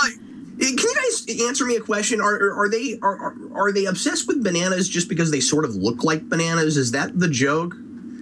[0.60, 2.19] Can you guys answer me a question?
[2.19, 5.63] Are, are, are they are, are are they obsessed with bananas just because they sort
[5.65, 6.76] of look like bananas?
[6.78, 7.76] Is that the joke?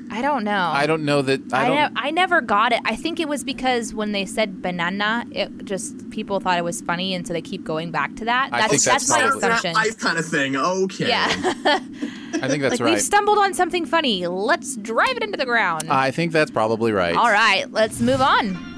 [0.10, 0.70] I don't know.
[0.74, 1.94] I don't know that I I, don't.
[1.96, 2.80] ne- I never got it.
[2.86, 6.80] I think it was because when they said banana, it just people thought it was
[6.82, 8.54] funny, and so they keep going back to that.
[8.54, 9.74] I That's think that's my probably- assumption.
[9.74, 10.56] Life kind of thing.
[10.56, 11.10] Okay.
[11.10, 12.92] Yeah, I think that's like right.
[12.92, 14.28] we've stumbled on something funny.
[14.28, 15.92] Let's drive it into the ground.
[15.92, 17.16] I think that's probably right.
[17.16, 18.76] All right, let's move on.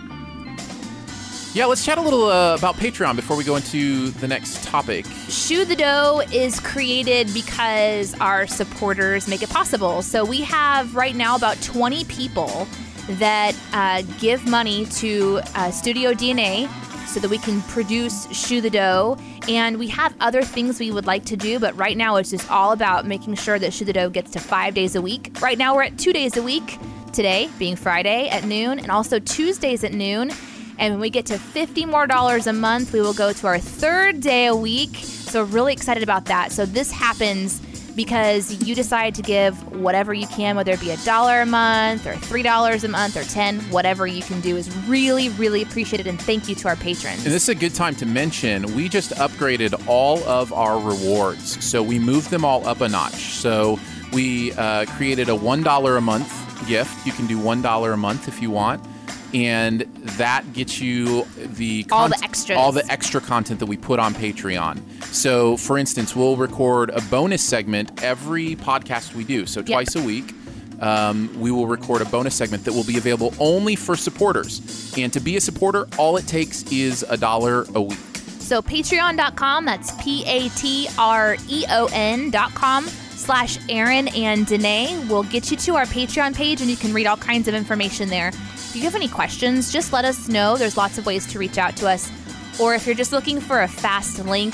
[1.51, 5.07] Yeah, let's chat a little uh, about Patreon before we go into the next topic.
[5.29, 10.03] Shoe the Dough is created because our supporters make it possible.
[10.03, 12.67] So we have right now about 20 people
[13.13, 16.69] that uh, give money to uh, Studio DNA
[17.07, 19.17] so that we can produce Shoe the Dough.
[19.47, 22.49] And we have other things we would like to do, but right now it's just
[22.51, 25.35] all about making sure that Shoe the Dough gets to five days a week.
[25.41, 26.77] Right now we're at two days a week,
[27.11, 30.31] today being Friday at noon, and also Tuesdays at noon.
[30.79, 33.59] And when we get to 50 more dollars a month, we will go to our
[33.59, 34.95] third day a week.
[34.95, 36.53] So we're really excited about that.
[36.53, 37.59] So this happens
[37.95, 42.07] because you decide to give whatever you can, whether it be a dollar a month
[42.07, 46.07] or three dollars a month or ten, whatever you can do is really, really appreciated.
[46.07, 47.25] And thank you to our patrons.
[47.25, 51.61] And this is a good time to mention we just upgraded all of our rewards.
[51.63, 53.15] So we moved them all up a notch.
[53.15, 53.77] So
[54.13, 57.05] we uh, created a $1 a month gift.
[57.05, 58.81] You can do $1 a month if you want.
[59.33, 59.81] And
[60.17, 62.57] that gets you the All the extras.
[62.57, 64.81] all the extra content that we put on Patreon.
[65.05, 69.45] So, for instance, we'll record a bonus segment every podcast we do.
[69.45, 70.33] So, twice a week,
[70.81, 74.93] um, we will record a bonus segment that will be available only for supporters.
[74.97, 77.97] And to be a supporter, all it takes is a dollar a week.
[78.39, 79.91] So patreon.com, that's
[80.99, 86.69] P-A-T-R-E-O-N dot com slash Aaron and Danae will get you to our Patreon page and
[86.69, 88.31] you can read all kinds of information there.
[88.69, 90.55] If you have any questions, just let us know.
[90.55, 92.11] There's lots of ways to reach out to us.
[92.59, 94.53] Or if you're just looking for a fast link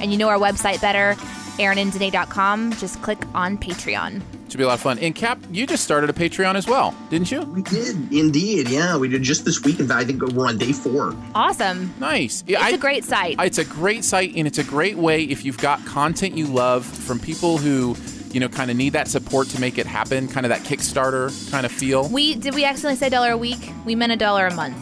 [0.00, 1.14] and you know our website better,
[1.58, 4.20] aaronanddanae.com, just click on Patreon.
[4.46, 5.00] It should be a lot of fun.
[5.00, 7.42] And Cap, you just started a Patreon as well, didn't you?
[7.42, 8.68] We did indeed.
[8.68, 9.80] Yeah, we did just this week.
[9.80, 11.16] In fact, I think we're on day four.
[11.34, 11.92] Awesome.
[11.98, 12.44] Nice.
[12.46, 13.36] Yeah, It's I- a great site.
[13.40, 16.86] It's a great site, and it's a great way if you've got content you love
[16.86, 17.94] from people who,
[18.36, 21.50] you know, kind of need that support to make it happen, kind of that Kickstarter
[21.50, 22.06] kind of feel.
[22.06, 23.72] we did we accidentally say dollar a week?
[23.86, 24.76] We meant a dollar a month.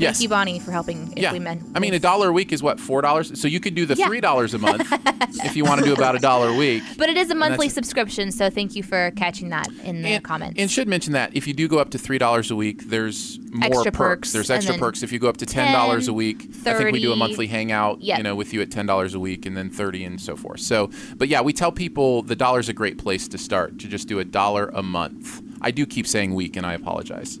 [0.00, 0.16] Yes.
[0.16, 1.12] Thank you, Bonnie, for helping.
[1.12, 1.32] If yeah.
[1.32, 1.62] we meant.
[1.74, 3.38] I mean, a dollar a week is what four dollars.
[3.40, 4.06] So you could do the Yeah.
[4.06, 4.90] three dollars a month
[5.44, 6.82] if you want to do about a dollar a week.
[6.96, 10.24] But it is a monthly subscription, so thank you for catching that in the and,
[10.24, 10.58] comments.
[10.58, 13.38] and should mention that if you do go up to three dollars a week, there's
[13.52, 16.14] more Extra perks, There's extra perks if you go up to ten dollars a 10,
[16.14, 16.48] week.
[16.66, 18.18] I think we do a monthly hangout, Yep.
[18.18, 20.60] you know, with you at ten dollars a week, and then thirty and so forth.
[20.60, 24.08] So, but yeah, we tell people the dollar's a great place to start to just
[24.08, 25.42] do a dollar a month.
[25.60, 27.38] I do keep saying week, and I apologize.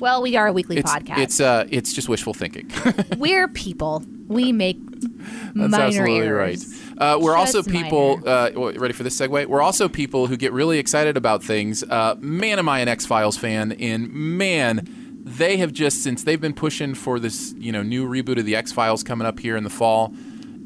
[0.00, 1.18] Well, we are a weekly It's podcast.
[1.18, 2.70] it's uh it's just wishful thinking.
[3.18, 4.02] We're people.
[4.26, 6.66] We make That's minor absolutely errors.
[6.96, 7.14] right.
[7.16, 8.20] Uh, we're also people.
[8.26, 9.46] Uh, ready for this segue?
[9.46, 11.82] We're also people who get really excited about things.
[11.82, 13.72] Uh, man, am I an X Files fan?
[13.72, 14.86] And man,
[15.24, 18.56] they have just since they've been pushing for this, you know, new reboot of the
[18.56, 20.14] X Files coming up here in the fall.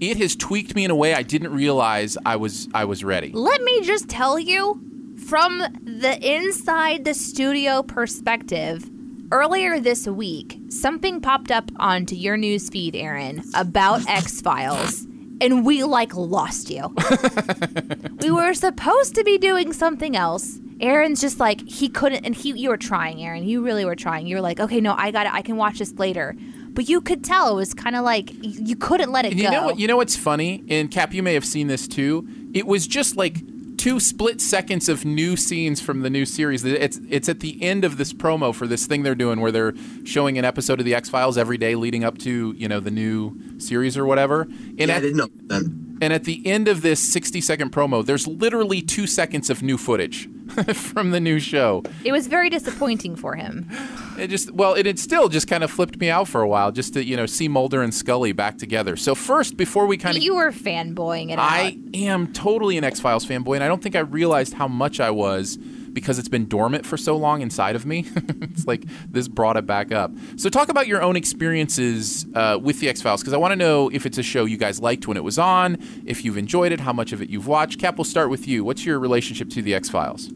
[0.01, 3.33] It has tweaked me in a way I didn't realize I was I was ready.
[3.33, 4.81] Let me just tell you,
[5.27, 8.89] from the inside the studio perspective,
[9.31, 15.05] earlier this week, something popped up onto your news feed, Aaron, about X Files.
[15.41, 16.93] And we like lost you.
[18.21, 20.59] we were supposed to be doing something else.
[20.81, 23.45] Aaron's just like he couldn't, and he you were trying, Aaron.
[23.45, 24.27] You really were trying.
[24.27, 25.33] You were like, okay, no, I got it.
[25.35, 26.35] I can watch this later.
[26.71, 29.45] But you could tell it was kind of like you couldn't let it And go.
[29.47, 29.79] you know what?
[29.79, 30.65] You know what's funny?
[30.69, 32.27] And Cap, you may have seen this too.
[32.55, 33.37] It was just like
[33.79, 36.65] two split seconds of new scenes from the new series.
[36.65, 39.73] It's it's at the end of this promo for this thing they're doing where they're
[40.05, 42.91] showing an episode of the X Files every day leading up to you know the
[42.91, 44.43] new series or whatever.
[44.43, 45.63] And Yeah, I didn't know that.
[46.03, 49.79] and at the end of this 60 second promo, there's literally two seconds of new
[49.79, 50.29] footage
[50.75, 51.83] from the new show.
[52.05, 53.69] it was very disappointing for him.
[54.19, 56.73] It just well, it had still just kind of flipped me out for a while,
[56.73, 58.97] just to you know see Mulder and Scully back together.
[58.97, 61.51] So first, before we kind of You were fanboying it out.
[61.51, 65.01] I am totally an X Files fanboy, and I don't think I realized how much
[65.01, 65.59] I was
[66.01, 68.07] because it's been dormant for so long inside of me.
[68.17, 70.11] it's like this brought it back up.
[70.37, 73.57] So, talk about your own experiences uh, with the X Files, because I want to
[73.57, 76.73] know if it's a show you guys liked when it was on, if you've enjoyed
[76.73, 77.81] it, how much of it you've watched.
[77.81, 78.65] Cap, we'll start with you.
[78.65, 80.31] What's your relationship to the X Files?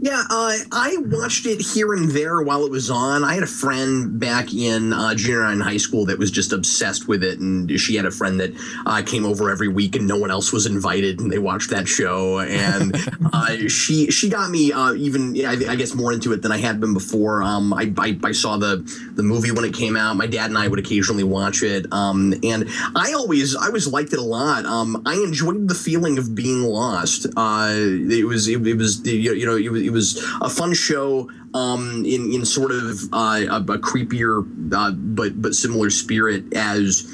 [0.00, 3.24] Yeah, uh, I watched it here and there while it was on.
[3.24, 6.52] I had a friend back in uh, junior high and high school that was just
[6.52, 8.52] obsessed with it, and she had a friend that
[8.84, 11.88] uh, came over every week, and no one else was invited, and they watched that
[11.88, 12.40] show.
[12.40, 12.94] And
[13.32, 16.58] uh, she she got me uh, even I, I guess more into it than I
[16.58, 17.42] had been before.
[17.42, 18.76] Um, I, I I saw the
[19.14, 20.16] the movie when it came out.
[20.16, 24.12] My dad and I would occasionally watch it, um, and I always I always liked
[24.12, 24.66] it a lot.
[24.66, 27.26] Um, I enjoyed the feeling of being lost.
[27.36, 31.30] Uh, it was it, it was you know it was, it was a fun show
[31.54, 37.04] um, in in sort of uh, a, a creepier uh, but but similar spirit as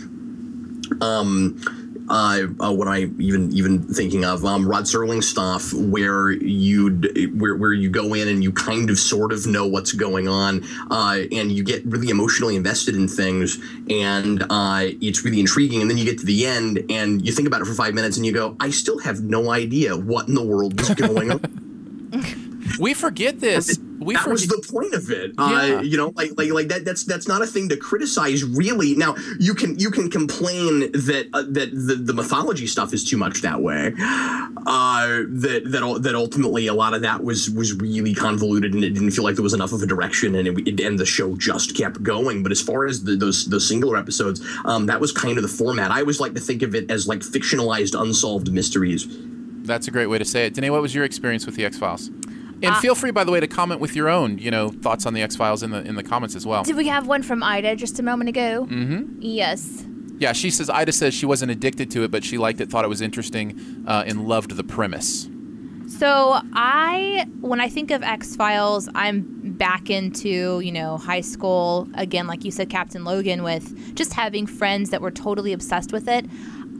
[1.00, 1.60] um
[2.08, 7.56] uh, uh, what I even even thinking of um, Rod Serling stuff where you'd where
[7.56, 11.20] where you go in and you kind of sort of know what's going on uh,
[11.32, 13.58] and you get really emotionally invested in things
[13.88, 17.48] and uh, it's really intriguing and then you get to the end and you think
[17.48, 20.34] about it for five minutes and you go I still have no idea what in
[20.34, 21.40] the world is going on.
[22.82, 23.78] We forget this.
[24.00, 25.34] We that was the point of it.
[25.38, 25.44] Yeah.
[25.44, 26.84] Uh, you know, like like like that.
[26.84, 28.96] That's that's not a thing to criticize, really.
[28.96, 33.16] Now you can you can complain that uh, that the, the mythology stuff is too
[33.16, 33.92] much that way.
[34.66, 38.94] Uh, that that that ultimately a lot of that was was really convoluted and it
[38.94, 41.36] didn't feel like there was enough of a direction and it, it and the show
[41.36, 42.42] just kept going.
[42.42, 45.48] But as far as the, those those singular episodes, um, that was kind of the
[45.48, 45.92] format.
[45.92, 49.06] I always like to think of it as like fictionalized unsolved mysteries.
[49.64, 50.54] That's a great way to say it.
[50.54, 52.10] Danae, what was your experience with the X Files?
[52.62, 55.06] Uh, And feel free, by the way, to comment with your own, you know, thoughts
[55.06, 56.62] on the X Files in the in the comments as well.
[56.62, 58.66] Did we have one from Ida just a moment ago?
[58.70, 59.18] Mm-hmm.
[59.20, 59.84] Yes.
[60.18, 62.84] Yeah, she says Ida says she wasn't addicted to it, but she liked it, thought
[62.84, 65.28] it was interesting, uh, and loved the premise.
[65.98, 71.88] So I, when I think of X Files, I'm back into you know high school
[71.94, 76.08] again, like you said, Captain Logan, with just having friends that were totally obsessed with
[76.08, 76.24] it.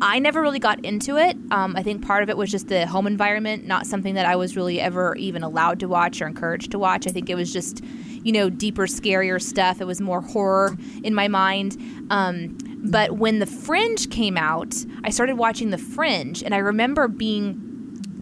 [0.03, 1.37] I never really got into it.
[1.53, 4.35] Um, I think part of it was just the home environment, not something that I
[4.35, 7.07] was really ever even allowed to watch or encouraged to watch.
[7.07, 7.85] I think it was just,
[8.25, 9.81] you know, deeper, scarier stuff.
[9.81, 11.77] It was more horror in my mind.
[12.11, 14.75] Um, but when The Fringe came out,
[15.05, 17.69] I started watching The Fringe, and I remember being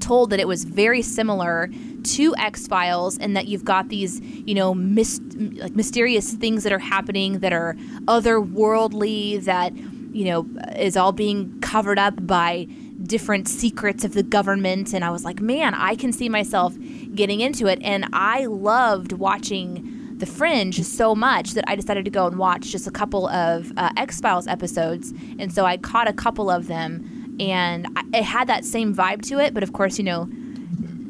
[0.00, 1.70] told that it was very similar
[2.02, 6.78] to X Files, and that you've got these, you know, like mysterious things that are
[6.78, 7.74] happening that are
[8.04, 9.72] otherworldly, that
[10.12, 10.46] you know
[10.76, 12.66] is all being covered up by
[13.02, 14.92] different secrets of the government.
[14.92, 16.76] And I was like, man, I can see myself
[17.14, 19.96] getting into it, and I loved watching.
[20.20, 23.72] The Fringe so much that I decided to go and watch just a couple of
[23.78, 28.24] uh, X Files episodes, and so I caught a couple of them, and I, it
[28.24, 29.54] had that same vibe to it.
[29.54, 30.28] But of course, you know,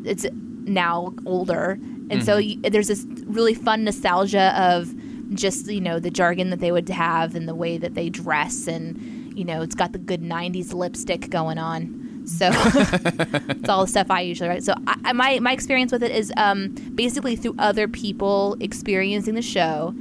[0.05, 1.77] it's now older,
[2.09, 4.95] and so y there's this really fun nostalgia of
[5.35, 8.67] just you know the jargon that they would have and the way that they dress,
[8.67, 12.23] and you know it's got the good '90s lipstick going on.
[12.27, 14.65] So it's all the stuff I usually write.
[14.65, 19.43] So I, my my experience with it is um, basically through other people experiencing the
[19.43, 19.95] show,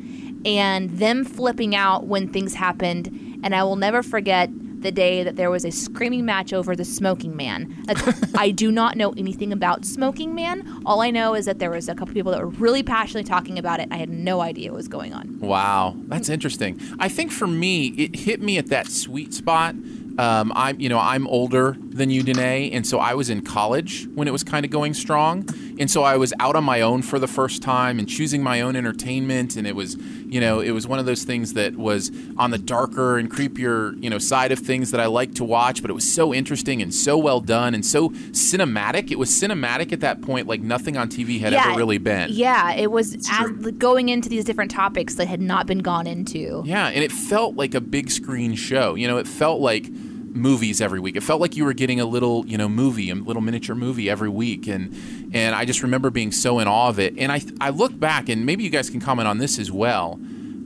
[0.45, 3.07] and them flipping out when things happened.
[3.43, 4.49] And I will never forget
[4.81, 7.75] the day that there was a screaming match over the Smoking Man.
[8.35, 10.81] I do not know anything about Smoking Man.
[10.85, 13.59] All I know is that there was a couple people that were really passionately talking
[13.59, 13.89] about it.
[13.91, 15.39] I had no idea what was going on.
[15.39, 16.79] Wow, that's interesting.
[16.99, 19.75] I think for me, it hit me at that sweet spot.
[20.17, 24.05] Um, I'm, you know, I'm older than you, Danae, and so I was in college
[24.15, 25.47] when it was kind of going strong,
[25.79, 28.59] and so I was out on my own for the first time and choosing my
[28.59, 32.11] own entertainment, and it was, you know, it was one of those things that was
[32.37, 35.81] on the darker and creepier, you know, side of things that I like to watch,
[35.81, 39.09] but it was so interesting and so well done and so cinematic.
[39.09, 42.29] It was cinematic at that point, like nothing on TV had ever really been.
[42.31, 46.61] Yeah, it was as, going into these different topics that had not been gone into.
[46.65, 48.95] Yeah, and it felt like a big screen show.
[48.95, 49.89] You know, it felt like
[50.35, 51.15] movies every week.
[51.15, 54.09] It felt like you were getting a little, you know, movie, a little miniature movie
[54.09, 54.93] every week, and
[55.33, 57.17] and I just remember being so in awe of it.
[57.17, 60.19] And I I look back, and maybe you guys can comment on this as well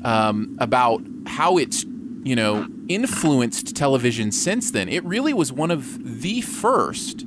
[0.04, 1.86] um, about how it's
[2.24, 4.90] you know influenced television since then.
[4.90, 7.26] It really was one of the first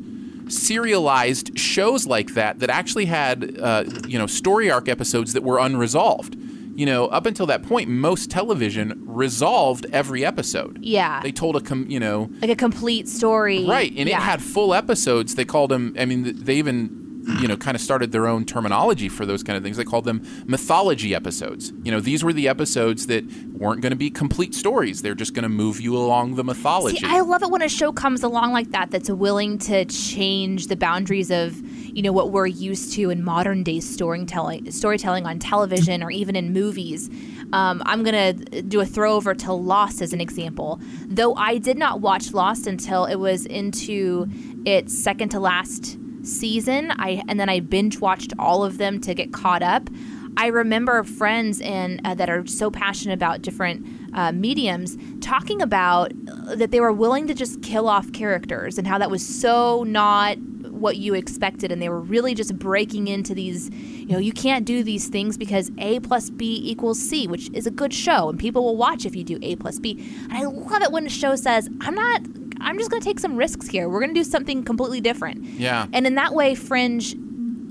[0.48, 5.58] serialized shows like that that actually had uh, you know story arc episodes that were
[5.58, 6.36] unresolved.
[6.76, 10.78] You know, up until that point, most television resolved every episode.
[10.82, 11.22] Yeah.
[11.22, 13.64] They told a com- you know like a complete story.
[13.64, 14.18] right, and yeah.
[14.18, 15.34] it had full episodes.
[15.36, 15.96] They called them.
[15.98, 17.06] I mean, they even
[17.40, 19.76] you know kind of started their own terminology for those kind of things.
[19.76, 21.72] They called them mythology episodes.
[21.82, 25.02] You know, these were the episodes that weren't going to be complete stories.
[25.02, 26.98] They're just going to move you along the mythology.
[26.98, 30.68] See, I love it when a show comes along like that that's willing to change
[30.68, 31.56] the boundaries of,
[31.96, 36.36] you know, what we're used to in modern day storytelling, storytelling on television or even
[36.36, 37.08] in movies.
[37.54, 40.78] Um, I'm gonna do a throwover to Lost as an example.
[41.06, 44.26] Though I did not watch Lost until it was into
[44.66, 49.14] its second to last season, I and then I binge watched all of them to
[49.14, 49.88] get caught up.
[50.36, 56.12] I remember friends and uh, that are so passionate about different uh, mediums talking about
[56.28, 59.82] uh, that they were willing to just kill off characters and how that was so
[59.84, 60.36] not
[60.76, 64.64] what you expected and they were really just breaking into these you know you can't
[64.64, 68.38] do these things because a plus b equals c which is a good show and
[68.38, 71.10] people will watch if you do a plus b and i love it when a
[71.10, 72.20] show says i'm not
[72.60, 75.42] i'm just going to take some risks here we're going to do something completely different
[75.44, 75.86] Yeah.
[75.92, 77.16] and in that way fringe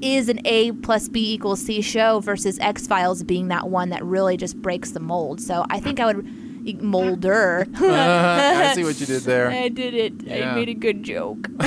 [0.01, 4.03] is an A plus B equals C show versus X Files being that one that
[4.03, 5.39] really just breaks the mold.
[5.39, 7.66] So I think I would molder.
[7.82, 9.49] Uh, I see what you did there.
[9.51, 10.14] I did it.
[10.24, 10.51] Yeah.
[10.51, 11.47] I made a good joke.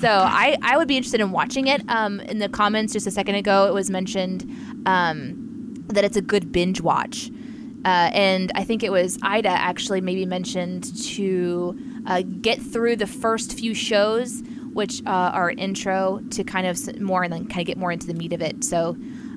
[0.00, 1.82] so I, I would be interested in watching it.
[1.88, 4.48] Um, in the comments just a second ago, it was mentioned
[4.86, 7.30] um, that it's a good binge watch.
[7.84, 13.06] Uh, and I think it was Ida actually maybe mentioned to uh, get through the
[13.06, 14.42] first few shows,
[14.72, 18.06] which uh, are intro to kind of more and then kind of get more into
[18.06, 18.64] the meat of it.
[18.64, 18.96] So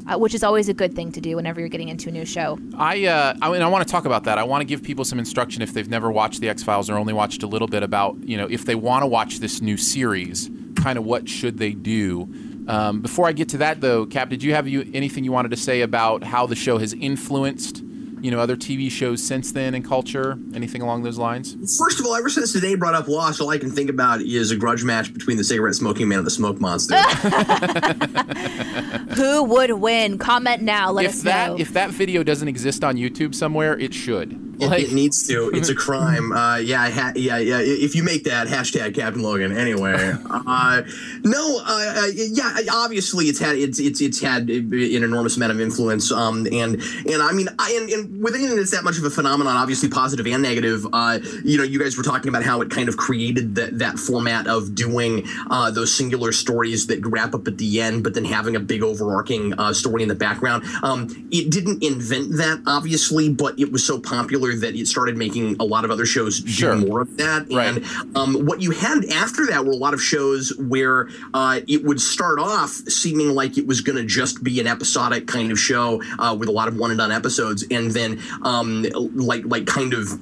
[0.10, 2.26] uh, which is always a good thing to do whenever you're getting into a new
[2.26, 2.58] show.
[2.78, 4.38] I, uh, I mean, I want to talk about that.
[4.38, 6.98] I want to give people some instruction if they've never watched the X Files or
[6.98, 9.78] only watched a little bit about, you know, if they want to watch this new
[9.78, 12.28] series, kind of what should they do.
[12.68, 15.50] Um, before I get to that, though, Cap, did you have you anything you wanted
[15.50, 17.84] to say about how the show has influenced
[18.22, 20.38] you know other TV shows since then in culture?
[20.54, 21.56] Anything along those lines?
[21.78, 24.52] First of all, ever since today brought up Lost, all I can think about is
[24.52, 26.96] a grudge match between the cigarette smoking man and the smoke monster.
[29.16, 30.18] Who would win?
[30.18, 30.92] Comment now.
[30.92, 31.60] Let if us that know.
[31.60, 34.49] if that video doesn't exist on YouTube somewhere, it should.
[34.60, 35.50] It, Like- it needs to.
[35.54, 36.32] It's a crime.
[36.32, 37.60] Uh, yeah, ha- yeah, yeah.
[37.60, 40.14] If you make that hashtag Captain Logan, anyway.
[40.52, 40.82] Uh,
[41.24, 42.56] no, uh, uh, yeah.
[42.72, 46.12] Obviously, it's had it's it's it's had an enormous amount of influence.
[46.12, 49.10] Um, and and I mean, I and, and with anything that's that much of a
[49.10, 50.88] phenomenon, obviously positive and negative.
[50.92, 54.00] Uh, you know, you guys were talking about how it kind of created that that
[54.00, 58.26] format of doing uh, those singular stories that wrap up at the end, but then
[58.26, 60.64] having a big overarching uh, story in the background.
[60.84, 65.56] Um, it didn't invent that, obviously, but it was so popular that it started making
[65.60, 66.76] a lot of other shows Sure.
[66.76, 67.48] do more of that.
[67.52, 67.68] Right.
[67.78, 71.84] And um, what you had after that were a lot of shows where uh, it
[71.84, 75.60] would start off seeming like it was going to just be an episodic kind of
[75.60, 78.84] show uh, with a lot of one and done episodes, and then um,
[79.16, 80.20] like like kind of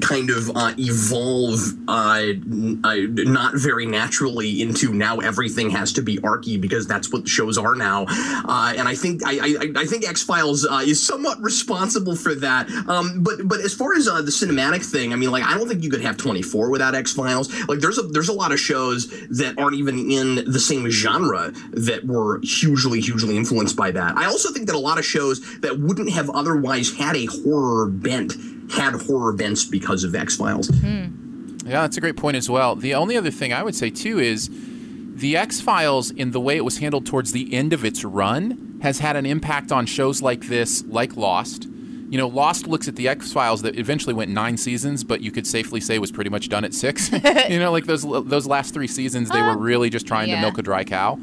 [0.00, 6.60] kind of uh, evolve uh, not very naturally into now everything has to be arky
[6.60, 8.04] because that's what shows are now.
[8.08, 12.34] Uh, and I think I, I, I think X Files uh, is somewhat responsible for
[12.36, 12.68] that.
[12.88, 15.68] Um, but but as far as uh, the cinematic thing I mean like I don't
[15.68, 18.60] think you could have 24 without X Files like there's a there's a lot of
[18.60, 24.16] shows that aren't even in the same genre that were hugely hugely influenced by that.
[24.16, 27.86] I also think that a lot of shows that wouldn't have otherwise had a horror
[27.86, 28.34] bent
[28.70, 30.68] had horror bents because of X Files.
[30.68, 31.56] Hmm.
[31.64, 32.74] Yeah, that's a great point as well.
[32.76, 34.48] The only other thing I would say too is
[35.14, 38.78] the X Files, in the way it was handled towards the end of its run,
[38.82, 41.64] has had an impact on shows like this, like Lost.
[42.10, 45.30] You know, Lost looks at the X Files that eventually went nine seasons, but you
[45.30, 47.10] could safely say was pretty much done at six.
[47.48, 50.56] you know, like those those last three seasons, they were really just trying to milk
[50.56, 51.18] a dry cow.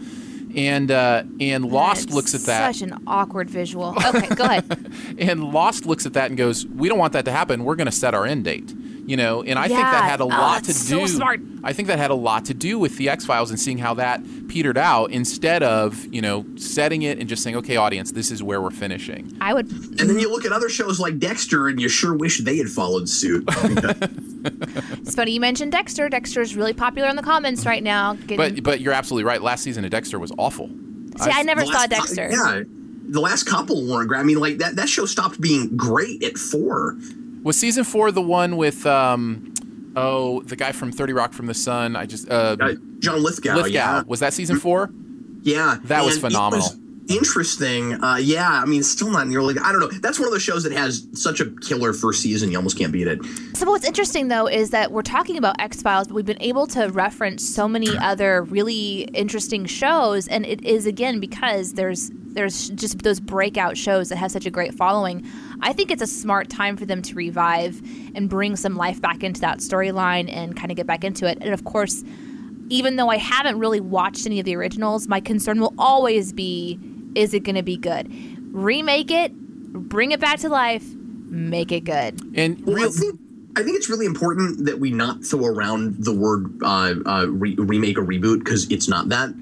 [0.56, 2.76] And uh, and Lost looks at that.
[2.76, 3.94] Such an awkward visual.
[4.06, 4.92] Okay, go ahead.
[5.18, 7.64] And Lost looks at that and goes, "We don't want that to happen.
[7.64, 8.74] We're going to set our end date."
[9.08, 11.08] You know, and I think that had a Oh, lot to it's so do.
[11.08, 11.40] smart.
[11.64, 13.94] I think that had a lot to do with the X Files and seeing how
[13.96, 18.32] that petered out instead of you know setting it and just saying, "Okay, audience, this
[18.32, 19.70] is where we're finishing." I would.
[19.72, 22.68] And then you look at other shows like Dexter, and you sure wish they had
[22.70, 23.48] followed suit.
[24.46, 26.08] It's funny you mentioned Dexter.
[26.10, 28.14] Dexter is really popular in the comments right now.
[28.14, 29.42] Getting, But but you're absolutely right.
[29.42, 30.68] Last season of Dexter was awful.
[31.18, 32.30] see, I never saw last cou- Dexter.
[32.32, 32.62] yeah,
[33.10, 34.20] the last couple weren't great.
[34.20, 36.96] I mean, like that that show stopped being great at four.
[37.46, 39.54] Was season four the one with um,
[39.96, 41.96] oh the guy from Thirty Rock from the Sun?
[41.96, 43.70] I just uh, Uh, John Lithgow, Lithgow.
[43.72, 44.90] yeah, Was that season four?
[45.44, 46.68] yeah, That was And it phenomenal.
[47.08, 48.04] interesting.
[48.04, 49.54] Uh, yeah, I mean, still not nearly.
[49.64, 49.92] I don't know.
[50.00, 52.92] That's one of those shows that has such a killer first season, you almost can't
[52.92, 53.20] beat it.
[53.54, 56.66] So what's interesting though is that we're talking about X Files, but we've been able
[56.68, 62.70] to reference so many other really interesting shows, and it is again because there's there's
[62.72, 65.26] just those breakout shows that have such a great following.
[65.62, 67.82] I think it's a smart time for them to revive
[68.14, 71.38] and bring some life back into that storyline and kind of get back into it.
[71.42, 72.04] And of course,
[72.70, 76.80] even though I haven't really watched any of the originals, my concern will always be
[77.16, 78.12] is it going to be good?
[78.54, 80.84] Remake it, bring it back to life,
[81.28, 82.20] make it good.
[82.36, 83.20] And real, I think
[83.58, 87.56] I think it's really important that we not throw around the word uh, uh, re-
[87.58, 89.34] remake or reboot because it's not that.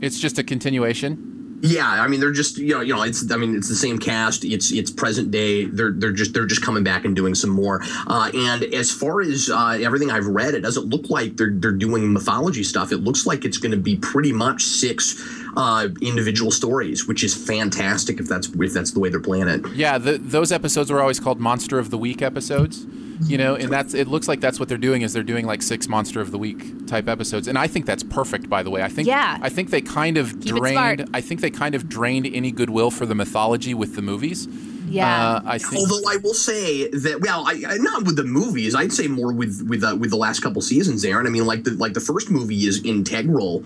[0.00, 1.27] it's just a continuation.
[1.60, 3.98] Yeah, I mean they're just you know you know it's I mean it's the same
[3.98, 4.44] cast.
[4.44, 5.64] It's it's present day.
[5.64, 7.80] They're they're just they're just coming back and doing some more.
[8.06, 11.72] Uh, and as far as uh, everything I've read, it doesn't look like they're they're
[11.72, 12.92] doing mythology stuff.
[12.92, 15.20] It looks like it's going to be pretty much six
[15.56, 19.66] uh, individual stories, which is fantastic if that's if that's the way they're playing it.
[19.74, 22.86] Yeah, the, those episodes were always called Monster of the Week episodes.
[23.24, 25.62] You know, and that's it looks like that's what they're doing is they're doing like
[25.62, 27.48] six Monster of the Week type episodes.
[27.48, 28.82] And I think that's perfect by the way.
[28.82, 29.38] I think Yeah.
[29.40, 32.90] I think they kind of Keep drained I think they kind of drained any goodwill
[32.90, 34.46] for the mythology with the movies.
[34.88, 35.34] Yeah.
[35.36, 38.74] Uh, I think Although I will say that, well, I, I not with the movies.
[38.74, 41.26] I'd say more with with uh, with the last couple seasons, Aaron.
[41.26, 43.64] I mean, like the like the first movie is integral.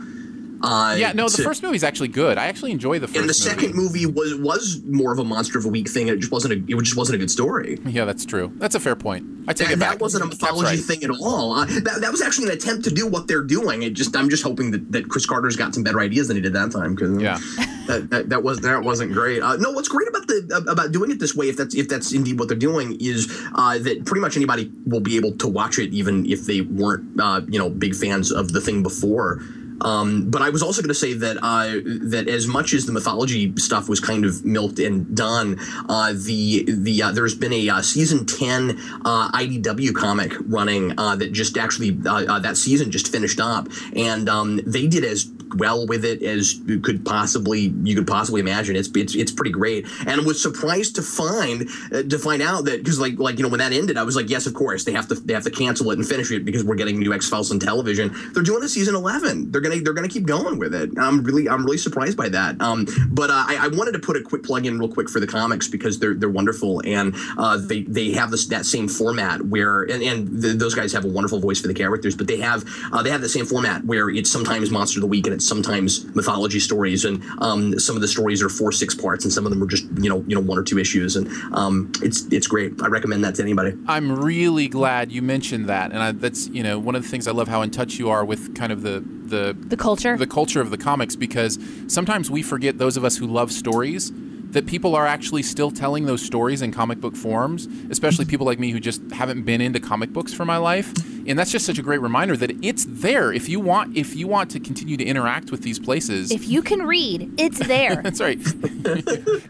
[0.62, 2.38] Uh, Yeah, no, the to- first movie's actually good.
[2.38, 5.58] I actually enjoy the first and the second movie was was more of a monster
[5.58, 6.08] of a week thing.
[6.08, 7.78] It just wasn't a it just wasn't a good story.
[7.86, 8.52] Yeah, that's true.
[8.56, 9.26] That's a fair point.
[9.48, 9.90] I take That, it back.
[9.92, 10.78] that wasn't a mythology right.
[10.78, 11.54] thing at all.
[11.54, 13.82] Uh, that, that was actually an attempt to do what they're doing.
[13.82, 16.40] It just I'm just hoping that, that Chris Carter's got some better ideas than he
[16.40, 17.38] did that time because Yeah.
[17.88, 19.42] that, that that was that wasn't great.
[19.42, 22.12] Uh, no, what's great about the about doing it this way, if that's if that's
[22.12, 25.78] indeed what they're doing, is uh, that pretty much anybody will be able to watch
[25.80, 29.40] it, even if they weren't uh, you know big fans of the thing before.
[29.82, 32.92] Um, but I was also going to say that uh, that as much as the
[32.92, 35.58] mythology stuff was kind of milked and done,
[35.88, 41.16] uh, the the uh, there's been a uh, season ten uh, IDW comic running uh,
[41.16, 46.04] that just actually that season just finished up, and um, they did as well with
[46.04, 48.76] it as you could possibly you could possibly imagine.
[48.76, 52.98] It's it's it's pretty great, and was surprised to find to find out that because
[52.98, 55.08] like like you know when that ended, I was like, yes, of course they have
[55.08, 57.50] to they have to cancel it and finish it because we're getting new X Files
[57.50, 58.14] on television.
[58.32, 59.50] They're doing a season eleven.
[59.50, 60.90] They're gonna they're gonna keep going with it.
[60.98, 62.60] I'm really I'm really surprised by that.
[62.60, 65.20] Um, but uh, I, I, wanted to put a quick plug in real quick for
[65.20, 69.42] the comics because they're they're wonderful and uh, they they have this that same format
[69.42, 72.64] where and, and those guys have a wonderful voice for the characters, but they have
[72.92, 75.41] uh, they have the same format where it's sometimes Monster of the Week and it's
[75.46, 79.44] sometimes mythology stories and um, some of the stories are four six parts and some
[79.44, 82.26] of them are just you know you know one or two issues and um, it's
[82.32, 82.72] it's great.
[82.82, 83.76] I recommend that to anybody.
[83.86, 87.26] I'm really glad you mentioned that, and I, that's you know one of the things
[87.26, 90.26] I love how in touch you are with kind of the the the culture the
[90.26, 94.12] culture of the comics because sometimes we forget those of us who love stories
[94.52, 98.58] that people are actually still telling those stories in comic book forms, especially people like
[98.58, 100.92] me who just haven't been into comic books for my life.
[101.26, 104.26] And that's just such a great reminder that it's there if you want if you
[104.26, 106.30] want to continue to interact with these places.
[106.30, 107.96] If you can read, it's there.
[108.02, 108.38] that's right.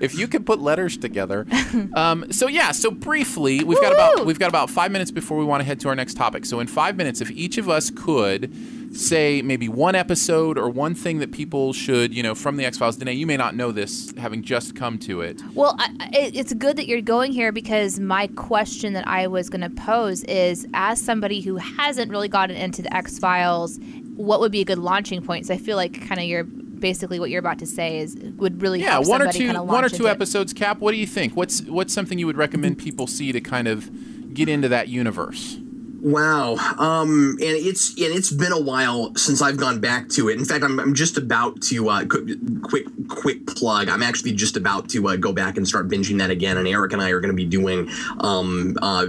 [0.00, 1.46] if you can put letters together.
[1.94, 5.44] Um, so yeah, so briefly, we've got about we've got about five minutes before we
[5.44, 6.44] want to head to our next topic.
[6.44, 8.53] So in five minutes, if each of us could
[8.93, 12.78] say maybe one episode or one thing that people should, you know, from the X
[12.78, 12.97] Files.
[12.97, 15.43] Danae, you may not know this, having just come to it.
[15.55, 19.62] Well, I, it's good that you're going here because my question that I was going
[19.62, 23.78] to pose is, as somebody who hasn't really gotten into the X Files,
[24.14, 25.47] what would be a good launching point?
[25.47, 28.61] So I feel like kind of your basically what you're about to say is would
[28.61, 30.53] really yeah one or two one or two episodes.
[30.53, 31.36] Cap, what do you think?
[31.36, 35.59] What's what's something you would recommend people see to kind of get into that universe?
[36.03, 36.57] Wow.
[36.78, 40.38] Um, and it's and it's been a while since I've gone back to it.
[40.38, 43.88] In fact, I'm, I'm just about to uh, quick quick plug.
[43.88, 46.59] I'm actually just about to uh, go back and start binging that again.
[46.59, 47.88] And Eric and I are going to be doing
[48.18, 49.07] um, uh,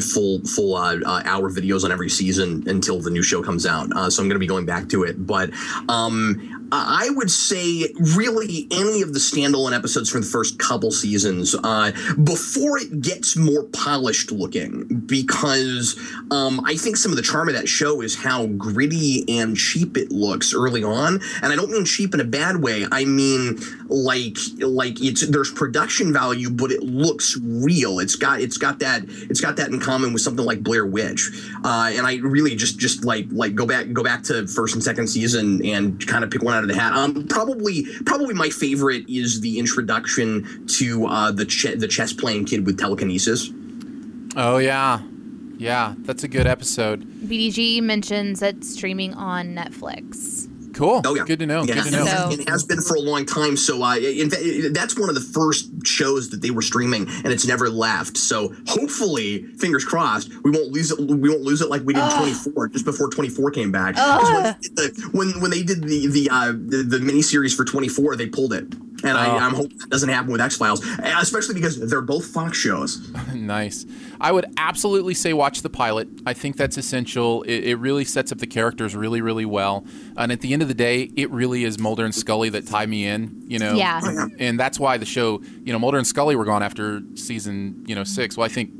[0.00, 3.90] full full uh, uh, hour videos on every season until the new show comes out.
[3.96, 5.26] Uh, so I'm going to be going back to it.
[5.26, 5.50] But
[5.88, 11.54] um, I would say really any of the standalone episodes from the first couple seasons
[11.54, 11.92] uh,
[12.22, 15.96] before it gets more polished looking, because
[16.30, 19.96] um, I think some of the charm of that show is how gritty and cheap
[19.96, 22.86] it looks early on, and I don't mean cheap in a bad way.
[22.90, 28.00] I mean like like it's there's production value, but it looks real.
[28.00, 31.30] It's got it's got that it's got that in common with something like Blair Witch,
[31.64, 34.82] uh, and I really just just like like go back go back to first and
[34.82, 36.92] second season and kind of pick one out of the hat.
[36.92, 42.46] Um, probably, probably my favorite is the introduction to uh, the ch- the chess playing
[42.46, 43.50] kid with telekinesis.
[44.36, 45.00] Oh yeah,
[45.58, 47.04] yeah, that's a good episode.
[47.26, 50.48] BDG mentions that streaming on Netflix.
[50.76, 51.00] Cool.
[51.06, 51.24] Oh, yeah.
[51.24, 51.64] Good to know.
[51.64, 51.76] Yeah.
[51.76, 52.04] Good to know.
[52.04, 53.56] So, it has been for a long time.
[53.56, 57.28] So, uh, in fact, that's one of the first shows that they were streaming, and
[57.28, 58.18] it's never left.
[58.18, 60.98] So, hopefully, fingers crossed, we won't lose it.
[60.98, 63.94] We won't lose it like we did uh, 24 just before 24 came back.
[63.96, 68.26] Uh, when, when, when they did the the uh, the, the miniseries for 24, they
[68.26, 68.66] pulled it.
[69.04, 69.56] And I, am oh.
[69.58, 73.08] hoping that doesn't happen with X Files, especially because they're both Fox shows.
[73.34, 73.86] nice.
[74.20, 76.08] I would absolutely say watch the pilot.
[76.24, 77.42] I think that's essential.
[77.42, 79.84] It, it, really sets up the characters really, really well.
[80.16, 82.86] And at the end of the day, it really is Mulder and Scully that tie
[82.86, 83.44] me in.
[83.46, 83.74] You know.
[83.74, 84.00] Yeah.
[84.38, 87.94] And that's why the show, you know, Mulder and Scully were gone after season, you
[87.94, 88.36] know, six.
[88.36, 88.70] Well, I think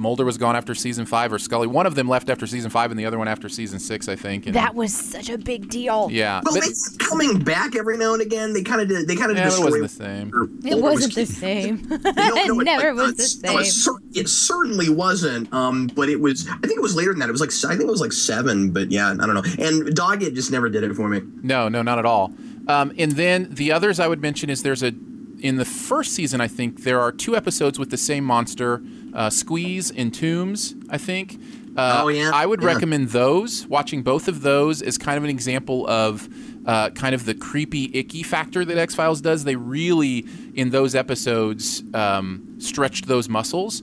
[0.00, 1.66] Mulder was gone after season five, or Scully.
[1.66, 4.16] One of them left after season five, and the other one after season six, I
[4.16, 4.46] think.
[4.46, 6.08] And that was such a big deal.
[6.10, 8.54] Yeah, well, they coming back every now and again.
[8.54, 9.06] They kind of did.
[9.06, 10.30] They kind of yeah, it wasn't the same.
[10.70, 11.86] It wasn't the same.
[11.88, 13.94] no, no, it never was the same.
[14.14, 15.52] It, certainly wasn't.
[15.52, 16.48] Um, but it was.
[16.48, 17.28] I think it was later than that.
[17.28, 18.70] It was like I think it was like seven.
[18.70, 19.42] But yeah, I don't know.
[19.58, 21.20] And Doggett just never did it for me.
[21.42, 22.32] No, no, not at all.
[22.68, 24.92] Um, and then the others I would mention is there's a
[25.40, 28.82] in the first season, I think there are two episodes with the same monster,
[29.14, 30.74] uh, Squeeze and Tooms.
[30.88, 31.40] I think.
[31.76, 32.30] Uh, oh yeah.
[32.34, 32.68] I would yeah.
[32.68, 33.66] recommend those.
[33.66, 36.28] Watching both of those is kind of an example of
[36.66, 39.44] uh, kind of the creepy, icky factor that X Files does.
[39.44, 43.82] They really, in those episodes, um, stretched those muscles.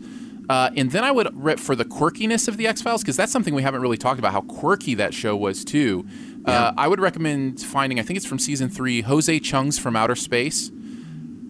[0.50, 3.32] Uh, and then I would, re- for the quirkiness of the X Files, because that's
[3.32, 6.06] something we haven't really talked about, how quirky that show was too.
[6.46, 6.74] Uh, yeah.
[6.78, 10.72] I would recommend finding, I think it's from season three, Jose Chung's From Outer Space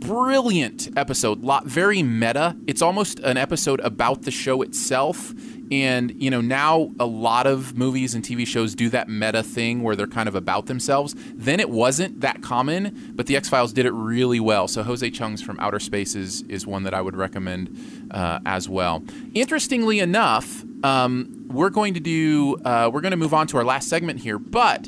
[0.07, 2.55] brilliant episode lot very meta.
[2.65, 5.33] It's almost an episode about the show itself.
[5.69, 9.83] And you know now a lot of movies and tv shows do that meta thing
[9.83, 11.13] where they're kind of about themselves.
[11.35, 14.69] Then it wasn't that common but the x-files did it really well.
[14.69, 19.03] So jose chung's from outer spaces is one that i would recommend uh, as well.
[19.33, 23.65] Interestingly enough um, we're going to do uh, we're going to move on to our
[23.65, 24.87] last segment here but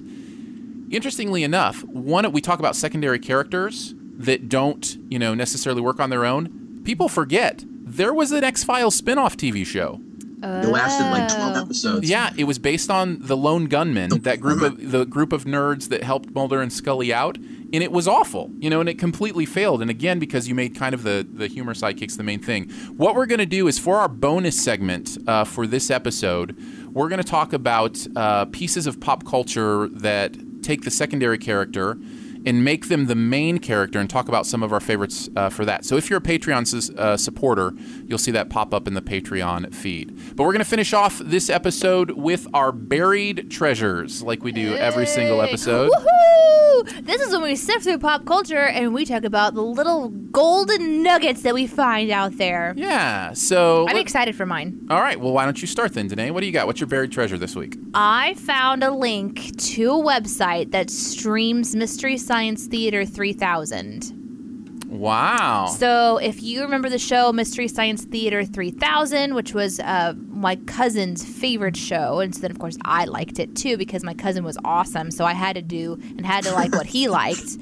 [0.91, 6.09] interestingly enough, one we talk about secondary characters that don't, you know, necessarily work on
[6.09, 6.81] their own.
[6.83, 9.99] People forget there was an X Files spin-off TV show.
[10.41, 11.61] It lasted like 12 Oh.
[11.63, 12.09] episodes.
[12.09, 15.89] Yeah, it was based on the Lone Gunmen, that group of the group of nerds
[15.89, 19.45] that helped Mulder and Scully out, and it was awful, you know, and it completely
[19.45, 19.81] failed.
[19.81, 22.69] And again, because you made kind of the the humor sidekicks the main thing.
[22.95, 26.55] What we're gonna do is for our bonus segment uh, for this episode,
[26.93, 31.97] we're gonna talk about uh, pieces of pop culture that take the secondary character
[32.45, 35.65] and make them the main character and talk about some of our favorites uh, for
[35.65, 35.85] that.
[35.85, 37.73] So if you're a Patreon uh, supporter,
[38.05, 40.15] you'll see that pop up in the Patreon feed.
[40.35, 44.75] But we're going to finish off this episode with our buried treasures, like we do
[44.75, 45.91] every single episode.
[45.91, 47.05] Woohoo!
[47.05, 51.03] This is when we sift through pop culture and we talk about the little golden
[51.03, 52.73] nuggets that we find out there.
[52.77, 53.33] Yeah.
[53.33, 54.87] So, I'm let- excited for mine.
[54.89, 55.19] all right.
[55.19, 56.31] Well, why don't you start then, Danae?
[56.31, 56.67] What do you got?
[56.67, 57.75] What's your buried treasure this week?
[57.93, 64.85] I found a link to a website that streams Mystery Science Theater 3000.
[64.87, 65.65] Wow.
[65.65, 71.25] So, if you remember the show Mystery Science Theater 3000, which was uh, my cousin's
[71.25, 74.59] favorite show, and so then, of course, I liked it too because my cousin was
[74.63, 75.09] awesome.
[75.09, 77.57] So, I had to do and had to like what he liked.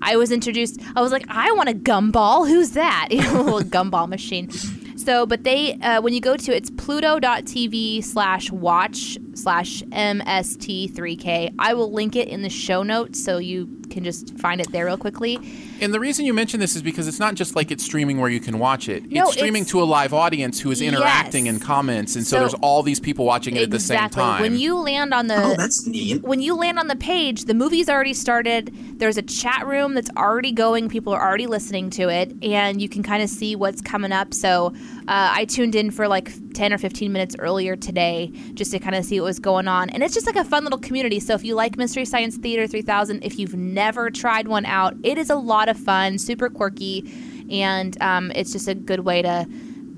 [0.00, 2.48] I was introduced, I was like, I want a gumball.
[2.48, 3.08] Who's that?
[3.12, 4.50] You know, a little gumball machine.
[4.96, 11.54] So, but they, uh, when you go to it's pluto.tv slash watch slash MST3K.
[11.58, 14.86] I will link it in the show notes so you can just find it there
[14.86, 15.38] real quickly.
[15.80, 18.30] And the reason you mention this is because it's not just like it's streaming where
[18.30, 19.10] you can watch it.
[19.10, 21.54] No, it's streaming it's- to a live audience who is interacting Yes.
[21.54, 24.42] in comments, and so, So- there's all these people watching it at the same time.
[24.42, 26.22] When you land on the Oh, that's neat.
[26.22, 28.72] when you land on the page, the movie's already started.
[28.98, 30.88] There's a chat room that's already going.
[30.88, 34.34] People are already listening to it, and you can kind of see what's coming up.
[34.34, 34.72] So
[35.10, 38.94] uh, I tuned in for like 10 or 15 minutes earlier today just to kind
[38.94, 39.90] of see what was going on.
[39.90, 41.18] And it's just like a fun little community.
[41.18, 45.18] So if you like Mystery Science Theater 3000, if you've never tried one out, it
[45.18, 47.12] is a lot of fun, super quirky,
[47.50, 49.46] and um, it's just a good way to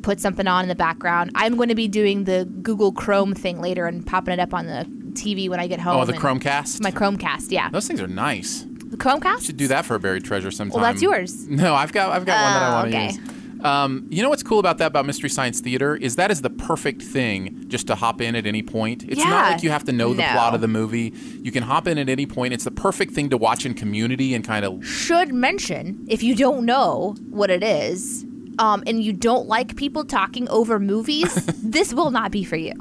[0.03, 1.31] put something on in the background.
[1.35, 4.67] I'm going to be doing the Google Chrome thing later and popping it up on
[4.67, 6.01] the TV when I get home.
[6.01, 6.81] oh, the Chromecast.
[6.83, 7.69] My Chromecast, yeah.
[7.69, 8.65] Those things are nice.
[8.87, 9.41] The Chromecast?
[9.41, 10.81] You should do that for a buried treasure sometime.
[10.81, 11.47] Well, that's yours.
[11.49, 13.07] No, I've got I've got one that I Oh, want to okay.
[13.09, 13.42] use.
[13.65, 16.51] Um, you know what's cool about that about Mystery Science Theater is that is the
[16.51, 19.05] perfect thing just to hop in at any point.
[19.09, 20.33] It's not like you have to know the No.
[20.33, 21.13] plot of the movie.
[21.43, 22.53] You can hop in at any point.
[22.55, 26.35] It's the perfect thing to watch in community and kind of Should mention if you
[26.35, 28.25] don't know what it is,
[28.59, 31.33] um, and you don't like people talking over movies,
[31.63, 32.75] this will not be for you.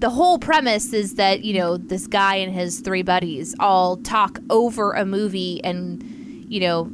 [0.00, 4.38] The whole premise is that you know this guy and his three buddies all talk
[4.50, 6.04] over a movie and
[6.48, 6.90] you know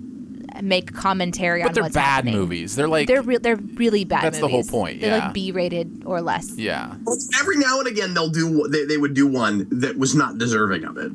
[0.62, 2.34] make commentary on but they're what's bad happening.
[2.34, 2.76] movies.
[2.76, 4.22] They're like They're re- they're really bad.
[4.24, 4.70] That's the whole movies.
[4.70, 5.24] point, They're yeah.
[5.26, 6.56] like B-rated or less.
[6.56, 6.94] yeah.
[7.04, 8.68] Well, every now and again, they'll do.
[8.68, 11.12] They, they would do one that was not deserving of it.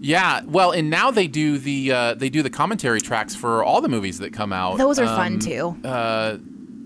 [0.00, 3.80] Yeah, well, and now they do the uh, they do the commentary tracks for all
[3.80, 4.76] the movies that come out.
[4.76, 5.76] Those are fun Um, too.
[5.82, 6.36] Uh,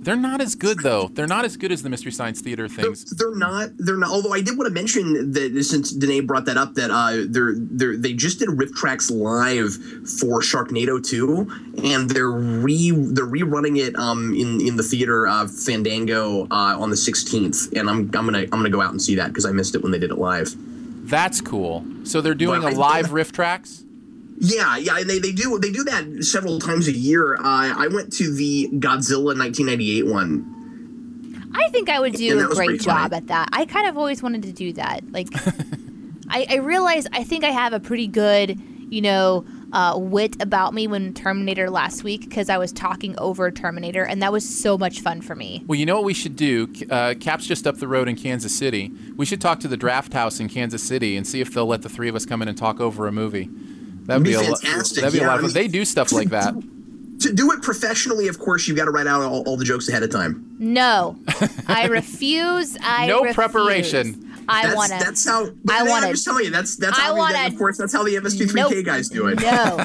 [0.08, 1.08] they're not as good though.
[1.12, 3.04] They're not as good as the Mystery Science Theater They're, things.
[3.10, 3.68] they're not.
[3.76, 4.08] They're not.
[4.10, 7.52] Although I did want to mention that since Danae brought that up, that uh, they're
[7.54, 9.74] they're they just did RiffTrax live
[10.18, 15.46] for Sharknado 2, and they're re they're rerunning it um in in the theater uh,
[15.46, 19.14] Fandango uh, on the 16th, and I'm I'm gonna I'm gonna go out and see
[19.16, 20.54] that because I missed it when they did it live.
[20.56, 21.84] That's cool.
[22.04, 23.84] So they're doing Well, a I- live RiffTrax.
[24.40, 27.34] Yeah, yeah, and they, they do they do that several times a year.
[27.36, 30.54] Uh, I went to the Godzilla 1998 one.
[31.54, 33.16] I think I would do a great job funny.
[33.16, 33.48] at that.
[33.52, 35.10] I kind of always wanted to do that.
[35.10, 35.28] Like,
[36.28, 38.60] I, I realize I think I have a pretty good,
[38.90, 43.50] you know, uh, wit about me when Terminator last week because I was talking over
[43.50, 45.64] Terminator, and that was so much fun for me.
[45.66, 46.72] Well, you know what we should do?
[46.88, 48.92] Uh, Cap's just up the road in Kansas City.
[49.16, 51.88] We should talk to the Drafthouse in Kansas City and see if they'll let the
[51.88, 53.50] three of us come in and talk over a movie.
[54.08, 55.44] That'd Be be, a lo- fantastic, That'd be a lot I of fun.
[55.48, 56.54] mean- They do stuff like that.
[57.20, 59.88] To do it professionally, of course, you've got to write out all, all the jokes
[59.88, 60.56] ahead of time.
[60.58, 61.16] No,
[61.68, 62.76] I refuse.
[62.80, 63.34] I No refuse.
[63.34, 64.24] preparation.
[64.48, 64.98] I want to.
[64.98, 65.44] That's how.
[65.68, 66.50] I I wanna- I'm just telling you.
[66.50, 67.16] That's that's I how.
[67.16, 68.84] wanna- of course, that's how the MST3K Nope.
[68.84, 69.40] guys do it.
[69.42, 69.84] No,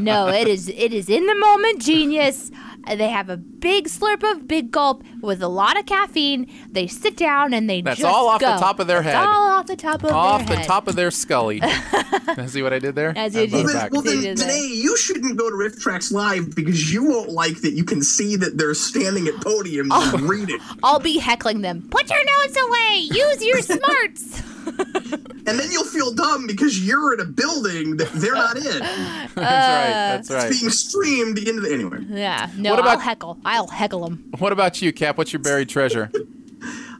[0.00, 2.50] no, it is it is in the moment genius.
[2.86, 6.50] Uh, They have a big slurp of big gulp with a lot of caffeine.
[6.70, 9.16] They sit down and they That's just all off the top of their It's head.
[9.16, 10.66] all off the top of Off their the head.
[10.66, 11.60] top of their scully.
[12.46, 13.12] See what I did there?
[13.16, 13.64] As I you brought it did.
[13.64, 13.92] Well, then, back.
[13.92, 14.46] well, then, Did that.
[14.46, 18.36] Danae, you shouldn't go to RiffTrax live because you won't like that you can see
[18.36, 20.12] that they're standing at podiums Oh.
[20.16, 20.58] and reading.
[20.82, 21.86] I'll be heckling them.
[21.90, 22.96] Put your notes away.
[23.00, 24.42] Use your smarts.
[25.46, 28.62] And then you'll feel dumb because you're in a building that they're not in.
[28.78, 29.36] That's right.
[29.36, 30.44] That's right.
[30.50, 31.72] It's being streamed into the.
[31.72, 31.98] Anyway.
[32.08, 32.50] yeah.
[32.56, 33.38] No, What about- I'll heckle.
[33.44, 34.30] I'll heckle them.
[34.38, 35.18] What about you, Cap?
[35.18, 36.10] What's your buried treasure?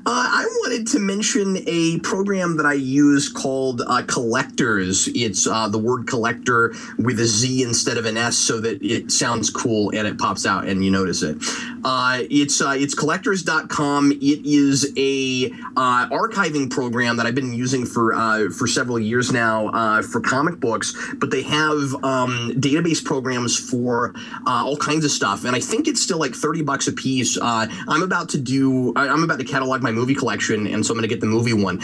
[0.06, 5.12] Uh, I wanted to mention a program that I use called uh, Collectorz.
[5.14, 9.10] It's uh, the word collector with a Z instead of an S so that it
[9.12, 11.36] sounds cool and it pops out and you notice it.
[11.84, 14.12] Uh, it's uh, it's collectorz.com.
[14.12, 19.32] It is a uh, archiving program that I've been using for uh, for several years
[19.32, 24.14] now uh, for comic books, but they have um, database programs for
[24.46, 27.38] uh, all kinds of stuff, and I think it's still like thirty bucks a piece.
[27.38, 28.92] Uh, I'm about to do.
[28.96, 31.52] I'm about to catalog my movie collection, and so I'm going to get the movie
[31.52, 31.80] one.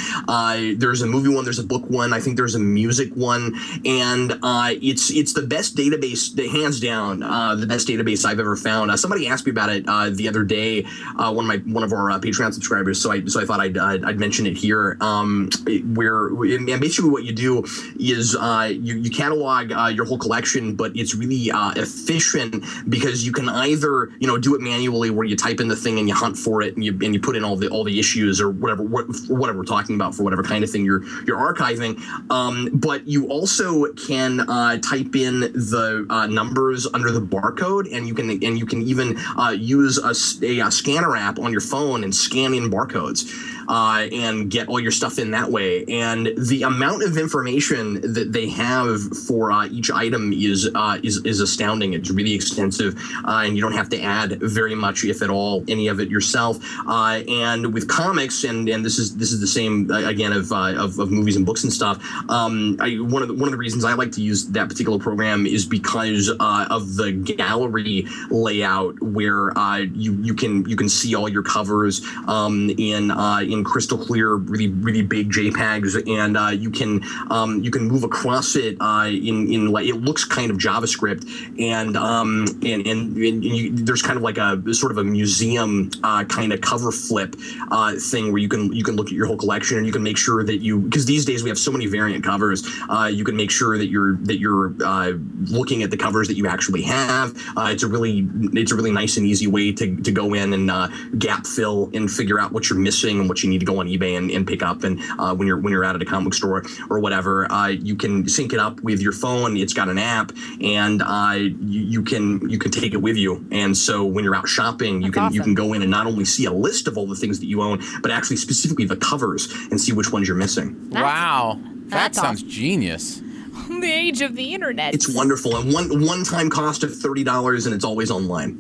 [0.78, 1.44] There's a movie one.
[1.44, 2.12] There's a book one.
[2.12, 4.38] I think there's a music one, and
[4.82, 8.98] it's it's the best database, hands down, the best database I've ever found.
[8.98, 10.84] Somebody asked me about it uh, the other day.
[11.18, 13.00] Uh, one of my one of our uh, Patreon subscribers.
[13.00, 14.96] So I so I thought I'd uh, I'd mention it here.
[15.00, 15.50] Um,
[15.94, 17.64] where and basically what you do
[17.98, 23.32] is uh, you you catalog uh, your whole collection, but it's really efficient because you
[23.32, 26.14] can either you know do it manually where you type in the thing and you
[26.14, 28.50] hunt for it and you and you put in all the all the issues or
[28.50, 32.00] whatever what, whatever we're talking about for whatever kind of thing you're you're archiving.
[32.30, 34.38] Um, but you also can
[34.80, 39.50] type in the numbers under the barcode, and you can and you can even uh,
[39.76, 43.30] use a uh, scanner app on your phone and scan in barcodes.
[43.68, 45.84] Uh, and get all your stuff in that way.
[45.88, 51.24] And the amount of information that they have for uh, each item is uh, is
[51.24, 51.92] is astounding.
[51.94, 52.94] It's really extensive,
[53.24, 56.10] uh, and you don't have to add very much, if at all, any of it
[56.10, 56.58] yourself.
[56.86, 60.52] Uh, and with comics, and and this is this is the same uh, again of,
[60.52, 61.98] of of movies and books and stuff.
[62.28, 64.98] Um, I, one of the, one of the reasons I like to use that particular
[64.98, 69.50] program is because of the gallery layout, where
[69.94, 74.34] you you can you can see all your covers um, in uh, in crystal clear,
[74.34, 79.06] really really big JPEGs, and uh, you can um, you can move across it uh,
[79.08, 81.26] in in like it looks kind of JavaScript,
[81.58, 85.90] and um, and and, and you, there's kind of like a sort of a museum
[86.02, 87.36] uh, kind of cover flip
[87.70, 90.02] uh, thing where you can you can look at your whole collection and you can
[90.02, 93.24] make sure that you because these days we have so many variant covers, uh, you
[93.24, 95.12] can make sure that you're that you're uh,
[95.44, 97.34] looking at the covers that you actually have.
[97.58, 101.18] It's a really it's a really nice and easy way to, to go in and
[101.18, 103.86] gap fill and figure out what you're missing and what you need to go on
[103.86, 104.84] eBay and, and pick up.
[104.84, 107.96] And uh, when you're when you're out at a comic store or whatever, uh, you
[107.96, 109.56] can sync it up with your phone.
[109.56, 113.46] It's got an app, and uh, you, you can you can take it with you.
[113.50, 116.24] And so when you're out shopping, you can you can go in and not only
[116.24, 119.50] see a list of all the things that you own, but actually specifically the covers
[119.70, 120.90] and see which ones you're missing.
[120.90, 121.58] wow.
[121.86, 123.22] That that's sounds genius.
[123.68, 124.94] the age of the internet.
[124.94, 128.56] It's wonderful and one one time cost of thirty dollars, and it's always online.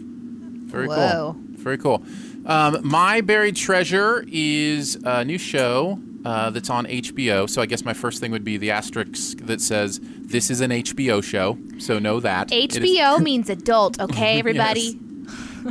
[0.66, 1.34] Very Whoa.
[1.34, 1.36] cool.
[1.56, 2.04] Very cool.
[2.46, 7.48] Um, My Buried Treasure is a new show uh, that's on HBO.
[7.50, 10.70] So I guess my first thing would be the asterisk that says this is an
[10.70, 11.58] HBO show.
[11.78, 12.48] So know that.
[12.48, 14.98] HBO means adult, okay, everybody?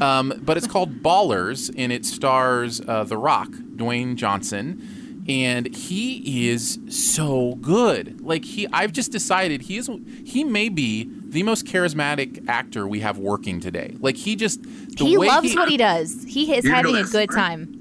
[0.01, 4.81] um, but it's called Ballers, and it stars uh, The Rock, Dwayne Johnson,
[5.27, 8.21] and he is so good.
[8.21, 9.89] Like he, I've just decided he is.
[10.25, 13.95] He may be the most charismatic actor we have working today.
[13.99, 14.61] Like he just.
[14.63, 16.23] The He way loves what he does.
[16.27, 17.71] He is You're having a good for time.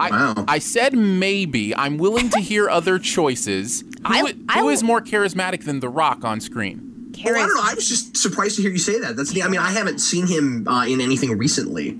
[0.00, 0.44] I, Wow.
[0.48, 1.74] I said maybe.
[1.74, 3.80] I'm willing to hear other choices.
[4.06, 7.12] Who, I- i- I who is more charismatic than The Rock on screen?
[7.26, 7.60] Oh, I don't know.
[7.64, 9.16] I was just surprised to hear you say that.
[9.16, 11.98] That's I mean, I haven't seen him uh, in anything recently.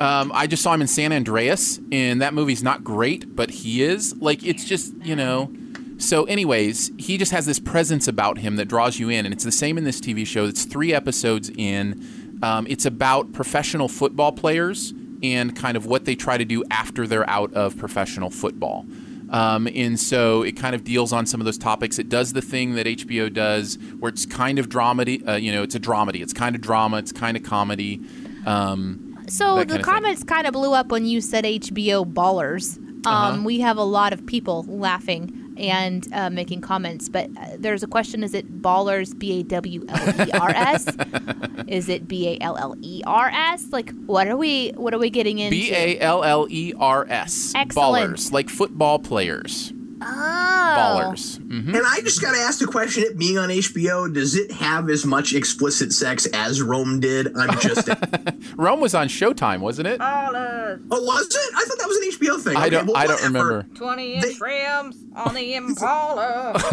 [0.00, 3.82] Um, I just saw him in San Andreas, and that movie's not great, but he
[3.82, 4.14] is.
[4.16, 5.50] Like, it's just, you know.
[5.98, 9.44] So, anyways, he just has this presence about him that draws you in, and it's
[9.44, 10.44] the same in this TV show.
[10.44, 12.38] It's three episodes in.
[12.42, 14.92] Um, it's about professional football players
[15.22, 18.84] and kind of what they try to do after they're out of professional football.
[19.30, 21.98] Um, and so it kind of deals on some of those topics.
[21.98, 25.26] It does the thing that HBO does, where it's kind of dramedy.
[25.26, 26.20] Uh, you know, it's a dramedy.
[26.20, 26.98] It's kind of drama.
[26.98, 28.00] It's kind of comedy.
[28.44, 29.82] Um, So the kind of thing.
[29.82, 32.78] comments kind of blew up when you said HBO ballers.
[32.78, 33.42] Um, Uh-huh.
[33.44, 37.86] We have a lot of people laughing and uh, making comments, but uh, there's a
[37.86, 39.16] question: Is it ballers?
[39.18, 40.86] B a w l e r s?
[41.68, 43.68] Is it b a l l e r s?
[43.72, 44.70] Like, what are we?
[44.76, 45.56] What are we getting into?
[45.56, 47.52] B A L L E R S.
[47.54, 48.12] Excellent.
[48.16, 49.72] Ballers, like football players.
[50.00, 50.76] Oh.
[50.78, 51.38] Ballers.
[51.38, 54.50] hmm And I just got to ask the question: It being on HBO, does it
[54.52, 57.36] have as much explicit sex as Rome did?
[57.36, 57.88] I'm just.
[58.56, 60.00] Rome was on Showtime, wasn't it?
[60.00, 60.82] Ballers.
[60.90, 61.54] oh, was it?
[61.56, 62.56] I thought that was an HBO thing.
[62.56, 62.86] I Okay, don't.
[62.86, 63.62] well, I don't remember.
[63.74, 66.60] 20 They- inch rims on the Impala.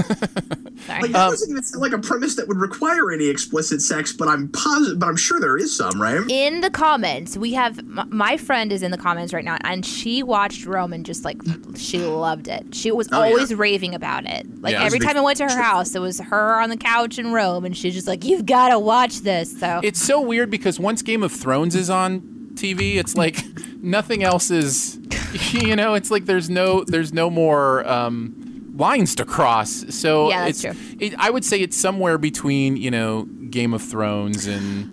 [0.90, 4.28] Like that doesn't even sound like a premise that would require any explicit sex, but
[4.28, 5.00] I'm positive.
[5.00, 6.20] But I'm sure there is some, right?
[6.30, 10.24] in the comments, we have my friend is in the comments right now, and she
[10.24, 11.38] watched Rome and just like
[11.78, 12.76] she loved it.
[12.76, 13.30] She was Oh, yeah.
[13.32, 14.46] always raving about it.
[14.62, 14.84] Like Yeah.
[14.84, 17.32] every Big- time I went to her house, it was her on the couch in
[17.32, 20.80] Rome, and she's just like, "You've got to watch this." So It's so weird because
[20.80, 22.22] once Game of Thrones is on
[22.56, 23.44] TV, it's like
[23.82, 25.00] nothing else is
[25.52, 29.86] you know, it's like there's no there's no more um, lines to cross.
[29.90, 30.98] So Yeah, that's it's, true.
[31.00, 34.92] It, I would say it's somewhere between you know Game of Thrones and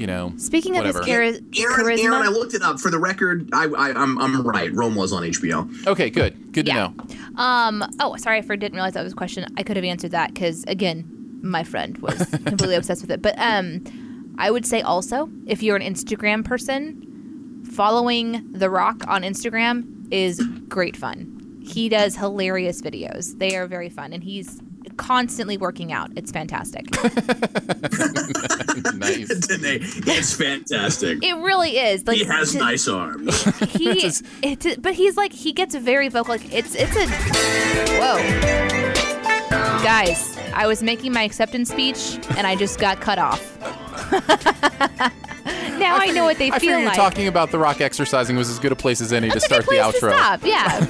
[0.00, 0.32] you know.
[0.38, 3.48] Speaking of his chari- Aaron, charisma, Aaron, I looked it up for the record.
[3.52, 4.72] I, I I'm I'm right.
[4.72, 5.86] Rome was on HBO.
[5.86, 6.88] Okay, good, good Yeah.
[6.88, 7.40] to know.
[7.42, 7.84] Um.
[8.00, 9.44] Oh, sorry, I didn't realize that was a question.
[9.56, 13.20] I could have answered that because again, my friend was completely obsessed with it.
[13.22, 13.84] But um,
[14.38, 20.40] I would say also, if you're an Instagram person, following The Rock on Instagram is
[20.68, 21.36] great fun.
[21.62, 23.38] He does hilarious videos.
[23.38, 24.60] They are very fun, and he's
[24.96, 26.10] constantly working out.
[26.16, 26.90] It's fantastic.
[28.94, 29.28] nice.
[29.46, 31.22] Danae, it's fantastic.
[31.24, 32.06] it really is.
[32.06, 33.42] Like he has to- nice arms.
[33.72, 34.10] he
[34.42, 37.06] it, but he's like he gets very vocal like it's it's a
[37.98, 38.18] whoa
[39.82, 43.58] guys i was making my acceptance speech and i just got cut off
[45.78, 48.48] now i, know what they I feel figure like talking about the rock exercising was
[48.50, 50.12] as good a place as any to That's a start the place to outro.
[50.12, 50.86] stop yeah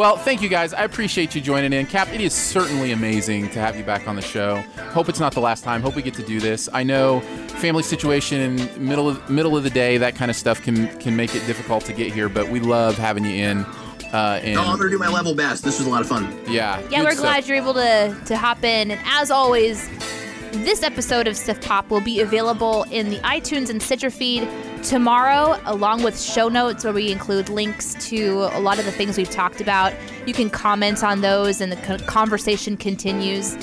[0.00, 0.72] Well, thank you guys.
[0.72, 1.84] I appreciate you joining in.
[1.84, 4.56] Cap, it is certainly amazing to have you back on the show.
[4.94, 5.82] Hope it's not the last time.
[5.82, 6.70] Hope we get to do this.
[6.72, 7.20] I know
[7.60, 11.14] family situation and middle of, middle of the day, that kind of stuff can can
[11.16, 13.58] make it difficult to get here, but we love having you in.
[14.10, 15.64] Uh, and No, I'm gonna do my level best.
[15.64, 16.32] This was a lot of fun.
[16.48, 17.22] yeah, yeah we're stuff.
[17.22, 19.86] glad you're able to to hop in and as always
[20.52, 24.48] this episode of Sift Pop will be available in the iTunes and Stitcher feed
[24.82, 29.16] tomorrow, along with show notes where we include links to a lot of the things
[29.16, 29.92] we've talked about.
[30.26, 33.56] You can comment on those, and the conversation continues.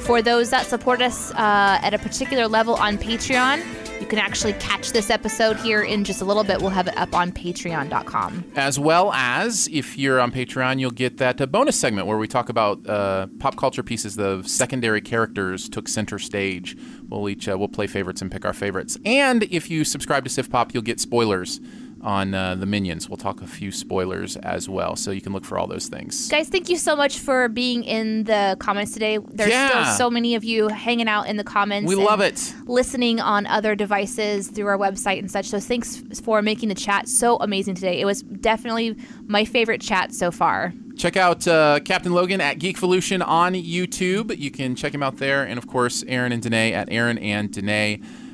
[0.00, 4.52] For those that support us uh, at a particular level on Patreon, you can actually
[4.54, 6.60] catch this episode here in just a little bit.
[6.60, 8.52] We'll have it up on patreon.com.
[8.56, 12.28] As well as, if you're on Patreon, you'll get that uh, bonus segment where we
[12.28, 14.16] talk about uh, pop culture pieces.
[14.16, 16.76] The secondary characters took center stage.
[17.08, 18.98] We'll each uh, we'll play favorites and pick our favorites.
[19.04, 21.60] And if you subscribe to Sift Pop, you'll get spoilers
[22.02, 23.08] on uh, the Minions.
[23.08, 26.28] We'll talk a few spoilers as well, so you can look for all those things.
[26.28, 29.18] Guys, thank you so much for being in the comments today.
[29.18, 29.68] There's Yeah.
[29.92, 31.88] still so many of you hanging out in the comments.
[31.88, 32.54] We and love it.
[32.66, 35.46] Listening on other devices through our website and such.
[35.46, 38.00] So thanks for making the chat so amazing today.
[38.00, 38.96] It was definitely
[39.26, 40.72] my favorite chat so far.
[40.96, 44.36] Check out uh, Captain Logan at Geekvolution on YouTube.
[44.36, 45.44] You can check him out there.
[45.44, 46.88] And of course, Aaron and Danae at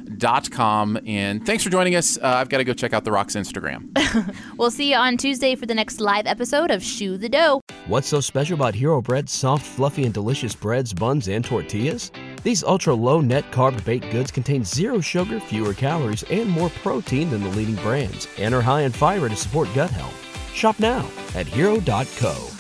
[0.05, 0.99] aaronanddanae.com.
[1.07, 2.17] And thanks for joining us.
[2.19, 3.91] Uh, I've got to go check out The Rock's Instagram.
[4.57, 7.61] We'll see you on Tuesday for the next live episode of Shoe the Dough.
[7.89, 12.13] What's so special about Hero Bread's soft, fluffy, and delicious breads, buns, and tortillas?
[12.45, 17.31] These ultra low net carb baked goods contain zero sugar, fewer calories, and more protein
[17.31, 20.55] than the leading brands, and are high in fiber to support gut health.
[20.55, 22.54] Shop now at hero.co.